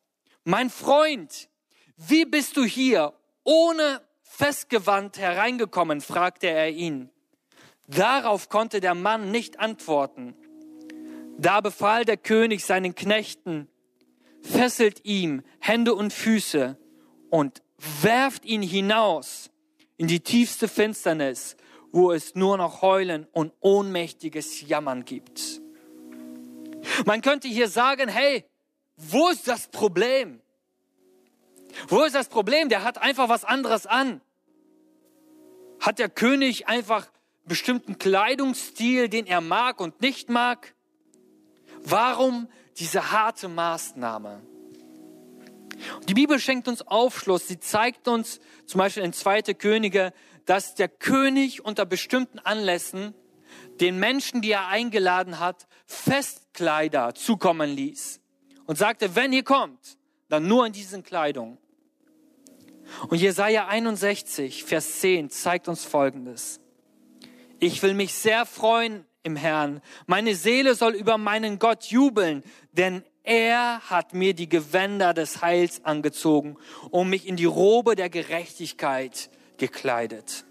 Mein 0.44 0.70
Freund, 0.70 1.48
wie 1.96 2.24
bist 2.24 2.56
du 2.56 2.64
hier 2.64 3.14
ohne 3.44 4.02
Festgewand 4.22 5.18
hereingekommen? 5.18 6.00
fragte 6.00 6.48
er 6.48 6.70
ihn. 6.70 7.10
Darauf 7.86 8.48
konnte 8.48 8.80
der 8.80 8.94
Mann 8.94 9.30
nicht 9.30 9.60
antworten. 9.60 10.34
Da 11.38 11.60
befahl 11.60 12.04
der 12.04 12.16
König 12.16 12.64
seinen 12.64 12.94
Knechten, 12.94 13.68
fesselt 14.42 15.04
ihm 15.04 15.42
Hände 15.60 15.94
und 15.94 16.12
Füße 16.12 16.76
und 17.30 17.62
werft 18.02 18.44
ihn 18.44 18.62
hinaus 18.62 19.50
in 19.96 20.08
die 20.08 20.20
tiefste 20.20 20.68
Finsternis, 20.68 21.56
wo 21.92 22.12
es 22.12 22.34
nur 22.34 22.56
noch 22.56 22.82
Heulen 22.82 23.26
und 23.32 23.52
ohnmächtiges 23.60 24.66
Jammern 24.68 25.04
gibt. 25.04 25.60
Man 27.06 27.22
könnte 27.22 27.48
hier 27.48 27.68
sagen, 27.68 28.08
hey, 28.08 28.44
wo 28.96 29.28
ist 29.28 29.48
das 29.48 29.68
Problem? 29.68 30.40
Wo 31.88 32.02
ist 32.02 32.14
das 32.14 32.28
Problem? 32.28 32.68
Der 32.68 32.82
hat 32.84 32.98
einfach 32.98 33.28
was 33.28 33.44
anderes 33.44 33.86
an. 33.86 34.20
Hat 35.80 35.98
der 35.98 36.08
König 36.08 36.66
einfach 36.66 37.06
bestimmten 37.44 37.98
Kleidungsstil, 37.98 39.08
den 39.08 39.26
er 39.26 39.40
mag 39.40 39.80
und 39.80 40.00
nicht 40.00 40.28
mag? 40.28 40.74
Warum 41.82 42.48
diese 42.78 43.12
harte 43.12 43.48
Maßnahme? 43.48 44.42
Die 46.08 46.14
Bibel 46.14 46.38
schenkt 46.40 46.66
uns 46.68 46.82
Aufschluss. 46.82 47.46
Sie 47.46 47.60
zeigt 47.60 48.08
uns 48.08 48.40
zum 48.66 48.78
Beispiel 48.78 49.04
in 49.04 49.12
zweite 49.12 49.54
Könige, 49.54 50.12
dass 50.48 50.74
der 50.74 50.88
König 50.88 51.62
unter 51.62 51.84
bestimmten 51.84 52.38
Anlässen 52.38 53.12
den 53.80 53.98
Menschen, 53.98 54.40
die 54.40 54.50
er 54.50 54.68
eingeladen 54.68 55.40
hat, 55.40 55.66
Festkleider 55.84 57.14
zukommen 57.14 57.68
ließ 57.68 58.18
und 58.64 58.78
sagte, 58.78 59.14
wenn 59.14 59.34
ihr 59.34 59.44
kommt, 59.44 59.98
dann 60.30 60.48
nur 60.48 60.64
in 60.64 60.72
diesen 60.72 61.02
Kleidungen. 61.02 61.58
Und 63.08 63.18
Jesaja 63.18 63.68
61, 63.68 64.64
Vers 64.64 65.00
10 65.00 65.28
zeigt 65.28 65.68
uns 65.68 65.84
Folgendes. 65.84 66.60
Ich 67.60 67.82
will 67.82 67.92
mich 67.92 68.14
sehr 68.14 68.46
freuen 68.46 69.04
im 69.24 69.36
Herrn. 69.36 69.82
Meine 70.06 70.34
Seele 70.34 70.74
soll 70.74 70.94
über 70.94 71.18
meinen 71.18 71.58
Gott 71.58 71.84
jubeln, 71.84 72.42
denn 72.72 73.04
er 73.22 73.80
hat 73.80 74.14
mir 74.14 74.32
die 74.32 74.48
Gewänder 74.48 75.12
des 75.12 75.42
Heils 75.42 75.84
angezogen 75.84 76.56
und 76.88 77.10
mich 77.10 77.26
in 77.26 77.36
die 77.36 77.44
Robe 77.44 77.96
der 77.96 78.08
Gerechtigkeit 78.08 79.28
gekleidet. 79.58 80.44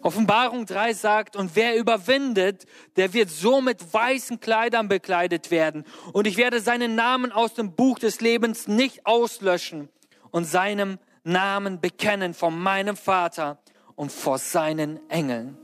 Offenbarung 0.00 0.64
3 0.64 0.94
sagt, 0.94 1.36
und 1.36 1.56
wer 1.56 1.76
überwindet, 1.76 2.66
der 2.96 3.12
wird 3.12 3.30
so 3.30 3.60
mit 3.60 3.92
weißen 3.92 4.38
Kleidern 4.40 4.88
bekleidet 4.88 5.50
werden. 5.50 5.84
Und 6.12 6.26
ich 6.26 6.36
werde 6.36 6.60
seinen 6.60 6.94
Namen 6.94 7.32
aus 7.32 7.54
dem 7.54 7.74
Buch 7.74 7.98
des 7.98 8.20
Lebens 8.20 8.68
nicht 8.68 9.06
auslöschen 9.06 9.88
und 10.30 10.44
seinem 10.44 10.98
Namen 11.24 11.80
bekennen 11.80 12.32
von 12.32 12.58
meinem 12.58 12.96
Vater 12.96 13.58
und 13.96 14.12
vor 14.12 14.38
seinen 14.38 14.98
Engeln. 15.10 15.58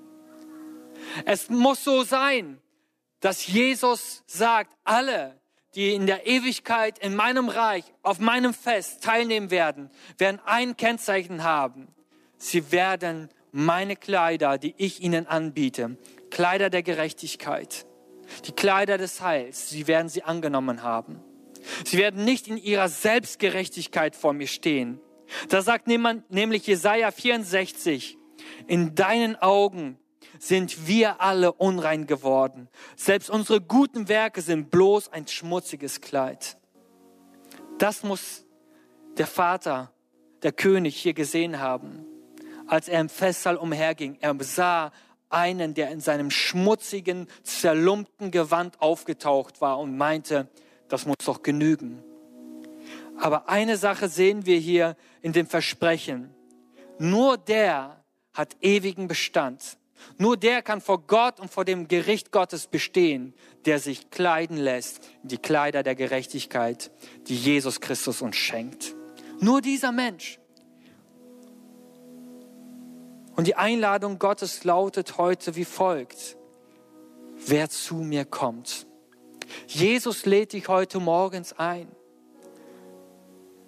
Es 1.24 1.48
muss 1.48 1.84
so 1.84 2.02
sein, 2.02 2.60
dass 3.20 3.46
Jesus 3.46 4.24
sagt, 4.26 4.76
alle, 4.82 5.40
die 5.74 5.94
in 5.94 6.06
der 6.06 6.26
Ewigkeit 6.26 6.98
in 6.98 7.16
meinem 7.16 7.48
Reich, 7.48 7.84
auf 8.02 8.18
meinem 8.18 8.54
Fest 8.54 9.02
teilnehmen 9.02 9.50
werden, 9.50 9.90
werden 10.18 10.40
ein 10.44 10.76
Kennzeichen 10.76 11.44
haben. 11.44 11.88
Sie 12.38 12.72
werden 12.72 13.28
meine 13.52 13.96
Kleider, 13.96 14.58
die 14.58 14.74
ich 14.76 15.00
ihnen 15.00 15.26
anbiete, 15.26 15.96
Kleider 16.30 16.70
der 16.70 16.82
Gerechtigkeit, 16.82 17.86
die 18.46 18.52
Kleider 18.52 18.98
des 18.98 19.20
Heils, 19.20 19.70
sie 19.70 19.86
werden 19.86 20.08
sie 20.08 20.22
angenommen 20.22 20.82
haben. 20.82 21.20
Sie 21.84 21.98
werden 21.98 22.24
nicht 22.24 22.48
in 22.48 22.56
ihrer 22.58 22.88
Selbstgerechtigkeit 22.88 24.16
vor 24.16 24.32
mir 24.32 24.48
stehen. 24.48 25.00
Da 25.48 25.62
sagt 25.62 25.86
nämlich 25.86 26.66
Jesaja 26.66 27.10
64, 27.10 28.18
in 28.66 28.94
deinen 28.94 29.36
Augen 29.36 29.98
sind 30.38 30.86
wir 30.86 31.20
alle 31.20 31.52
unrein 31.52 32.06
geworden. 32.06 32.68
Selbst 32.96 33.30
unsere 33.30 33.60
guten 33.60 34.08
Werke 34.08 34.42
sind 34.42 34.70
bloß 34.70 35.12
ein 35.12 35.26
schmutziges 35.26 36.00
Kleid. 36.00 36.56
Das 37.78 38.02
muss 38.02 38.44
der 39.16 39.26
Vater, 39.26 39.92
der 40.42 40.52
König 40.52 40.96
hier 40.96 41.14
gesehen 41.14 41.60
haben, 41.60 42.04
als 42.66 42.88
er 42.88 43.00
im 43.00 43.08
Festsaal 43.08 43.56
umherging. 43.56 44.18
Er 44.20 44.36
sah 44.40 44.92
einen, 45.30 45.74
der 45.74 45.90
in 45.90 46.00
seinem 46.00 46.30
schmutzigen, 46.30 47.28
zerlumpten 47.42 48.30
Gewand 48.30 48.80
aufgetaucht 48.80 49.60
war 49.60 49.78
und 49.78 49.96
meinte, 49.96 50.48
das 50.88 51.06
muss 51.06 51.16
doch 51.24 51.42
genügen. 51.42 52.02
Aber 53.18 53.48
eine 53.48 53.76
Sache 53.76 54.08
sehen 54.08 54.46
wir 54.46 54.58
hier 54.58 54.96
in 55.22 55.32
dem 55.32 55.46
Versprechen. 55.46 56.34
Nur 56.98 57.36
der 57.36 58.04
hat 58.32 58.56
ewigen 58.60 59.08
Bestand. 59.08 59.78
Nur 60.18 60.36
der 60.36 60.62
kann 60.62 60.80
vor 60.80 61.06
Gott 61.06 61.40
und 61.40 61.50
vor 61.50 61.64
dem 61.64 61.88
Gericht 61.88 62.30
Gottes 62.30 62.66
bestehen, 62.66 63.34
der 63.64 63.78
sich 63.78 64.10
kleiden 64.10 64.56
lässt 64.56 65.00
in 65.22 65.28
die 65.28 65.38
Kleider 65.38 65.82
der 65.82 65.94
Gerechtigkeit, 65.94 66.90
die 67.26 67.36
Jesus 67.36 67.80
Christus 67.80 68.22
uns 68.22 68.36
schenkt. 68.36 68.94
Nur 69.40 69.60
dieser 69.60 69.92
Mensch. 69.92 70.38
Und 73.36 73.46
die 73.46 73.56
Einladung 73.56 74.18
Gottes 74.18 74.64
lautet 74.64 75.18
heute 75.18 75.56
wie 75.56 75.64
folgt. 75.64 76.36
Wer 77.46 77.68
zu 77.68 77.96
mir 77.96 78.24
kommt. 78.24 78.86
Jesus 79.66 80.24
lädt 80.24 80.52
dich 80.52 80.68
heute 80.68 81.00
morgens 81.00 81.52
ein. 81.52 81.88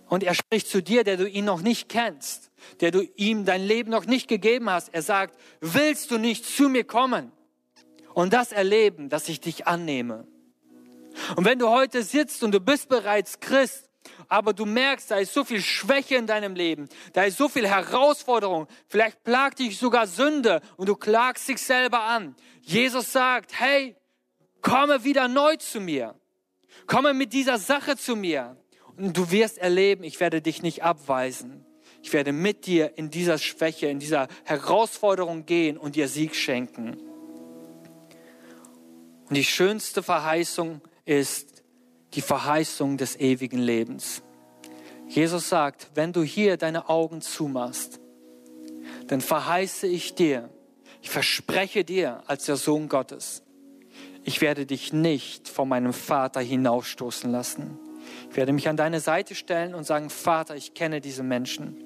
Und 0.08 0.22
er 0.22 0.34
spricht 0.34 0.68
zu 0.68 0.82
dir, 0.82 1.02
der 1.02 1.16
du 1.16 1.28
ihn 1.28 1.44
noch 1.44 1.62
nicht 1.62 1.88
kennst, 1.88 2.52
der 2.80 2.90
du 2.90 3.02
ihm 3.16 3.44
dein 3.44 3.62
Leben 3.62 3.90
noch 3.90 4.06
nicht 4.06 4.28
gegeben 4.28 4.70
hast. 4.70 4.92
Er 4.92 5.02
sagt, 5.02 5.38
willst 5.60 6.10
du 6.10 6.18
nicht 6.18 6.44
zu 6.44 6.68
mir 6.68 6.84
kommen 6.84 7.32
und 8.14 8.32
das 8.32 8.52
erleben, 8.52 9.08
dass 9.08 9.28
ich 9.28 9.40
dich 9.40 9.66
annehme? 9.66 10.26
Und 11.36 11.44
wenn 11.44 11.58
du 11.58 11.68
heute 11.68 12.02
sitzt 12.02 12.42
und 12.42 12.52
du 12.52 12.60
bist 12.60 12.88
bereits 12.88 13.40
Christ, 13.40 13.88
aber 14.28 14.52
du 14.52 14.64
merkst, 14.66 15.10
da 15.10 15.16
ist 15.16 15.34
so 15.34 15.44
viel 15.44 15.60
Schwäche 15.60 16.16
in 16.16 16.26
deinem 16.26 16.54
Leben, 16.54 16.88
da 17.12 17.24
ist 17.24 17.38
so 17.38 17.48
viel 17.48 17.66
Herausforderung, 17.66 18.68
vielleicht 18.88 19.24
plagt 19.24 19.58
dich 19.58 19.78
sogar 19.78 20.06
Sünde 20.06 20.60
und 20.76 20.88
du 20.88 20.94
klagst 20.94 21.48
dich 21.48 21.60
selber 21.60 22.02
an. 22.02 22.36
Jesus 22.62 23.12
sagt, 23.12 23.58
hey, 23.58 23.96
komme 24.62 25.04
wieder 25.04 25.28
neu 25.28 25.56
zu 25.56 25.80
mir. 25.80 26.14
Komme 26.86 27.14
mit 27.14 27.32
dieser 27.32 27.58
Sache 27.58 27.96
zu 27.96 28.16
mir. 28.16 28.56
Und 28.96 29.16
du 29.16 29.30
wirst 29.30 29.58
erleben, 29.58 30.04
ich 30.04 30.20
werde 30.20 30.40
dich 30.40 30.62
nicht 30.62 30.82
abweisen. 30.82 31.65
Ich 32.06 32.12
werde 32.12 32.30
mit 32.30 32.66
dir 32.66 32.96
in 32.96 33.10
dieser 33.10 33.36
Schwäche, 33.36 33.88
in 33.88 33.98
dieser 33.98 34.28
Herausforderung 34.44 35.44
gehen 35.44 35.76
und 35.76 35.96
dir 35.96 36.06
Sieg 36.06 36.36
schenken. 36.36 36.96
Und 39.28 39.36
die 39.36 39.42
schönste 39.42 40.04
Verheißung 40.04 40.82
ist 41.04 41.64
die 42.14 42.20
Verheißung 42.20 42.96
des 42.96 43.18
ewigen 43.18 43.58
Lebens. 43.58 44.22
Jesus 45.08 45.48
sagt, 45.48 45.90
wenn 45.96 46.12
du 46.12 46.22
hier 46.22 46.56
deine 46.56 46.88
Augen 46.88 47.22
zumachst, 47.22 47.98
dann 49.08 49.20
verheiße 49.20 49.88
ich 49.88 50.14
dir, 50.14 50.48
ich 51.02 51.10
verspreche 51.10 51.82
dir 51.82 52.22
als 52.28 52.44
der 52.44 52.54
Sohn 52.54 52.88
Gottes, 52.88 53.42
ich 54.22 54.40
werde 54.40 54.64
dich 54.64 54.92
nicht 54.92 55.48
von 55.48 55.68
meinem 55.68 55.92
Vater 55.92 56.40
hinausstoßen 56.40 57.32
lassen. 57.32 57.80
Ich 58.30 58.36
werde 58.36 58.52
mich 58.52 58.68
an 58.68 58.76
deine 58.76 59.00
Seite 59.00 59.34
stellen 59.34 59.74
und 59.74 59.82
sagen, 59.82 60.08
Vater, 60.08 60.54
ich 60.54 60.72
kenne 60.74 61.00
diese 61.00 61.24
Menschen. 61.24 61.82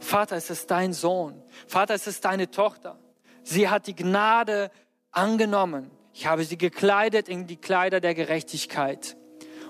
Vater, 0.00 0.36
es 0.36 0.50
ist 0.50 0.70
dein 0.70 0.92
Sohn. 0.92 1.42
Vater, 1.66 1.94
es 1.94 2.06
ist 2.06 2.24
deine 2.24 2.50
Tochter. 2.50 2.98
Sie 3.42 3.68
hat 3.68 3.86
die 3.86 3.94
Gnade 3.94 4.70
angenommen. 5.10 5.90
Ich 6.12 6.26
habe 6.26 6.44
sie 6.44 6.58
gekleidet 6.58 7.28
in 7.28 7.46
die 7.46 7.56
Kleider 7.56 8.00
der 8.00 8.14
Gerechtigkeit. 8.14 9.16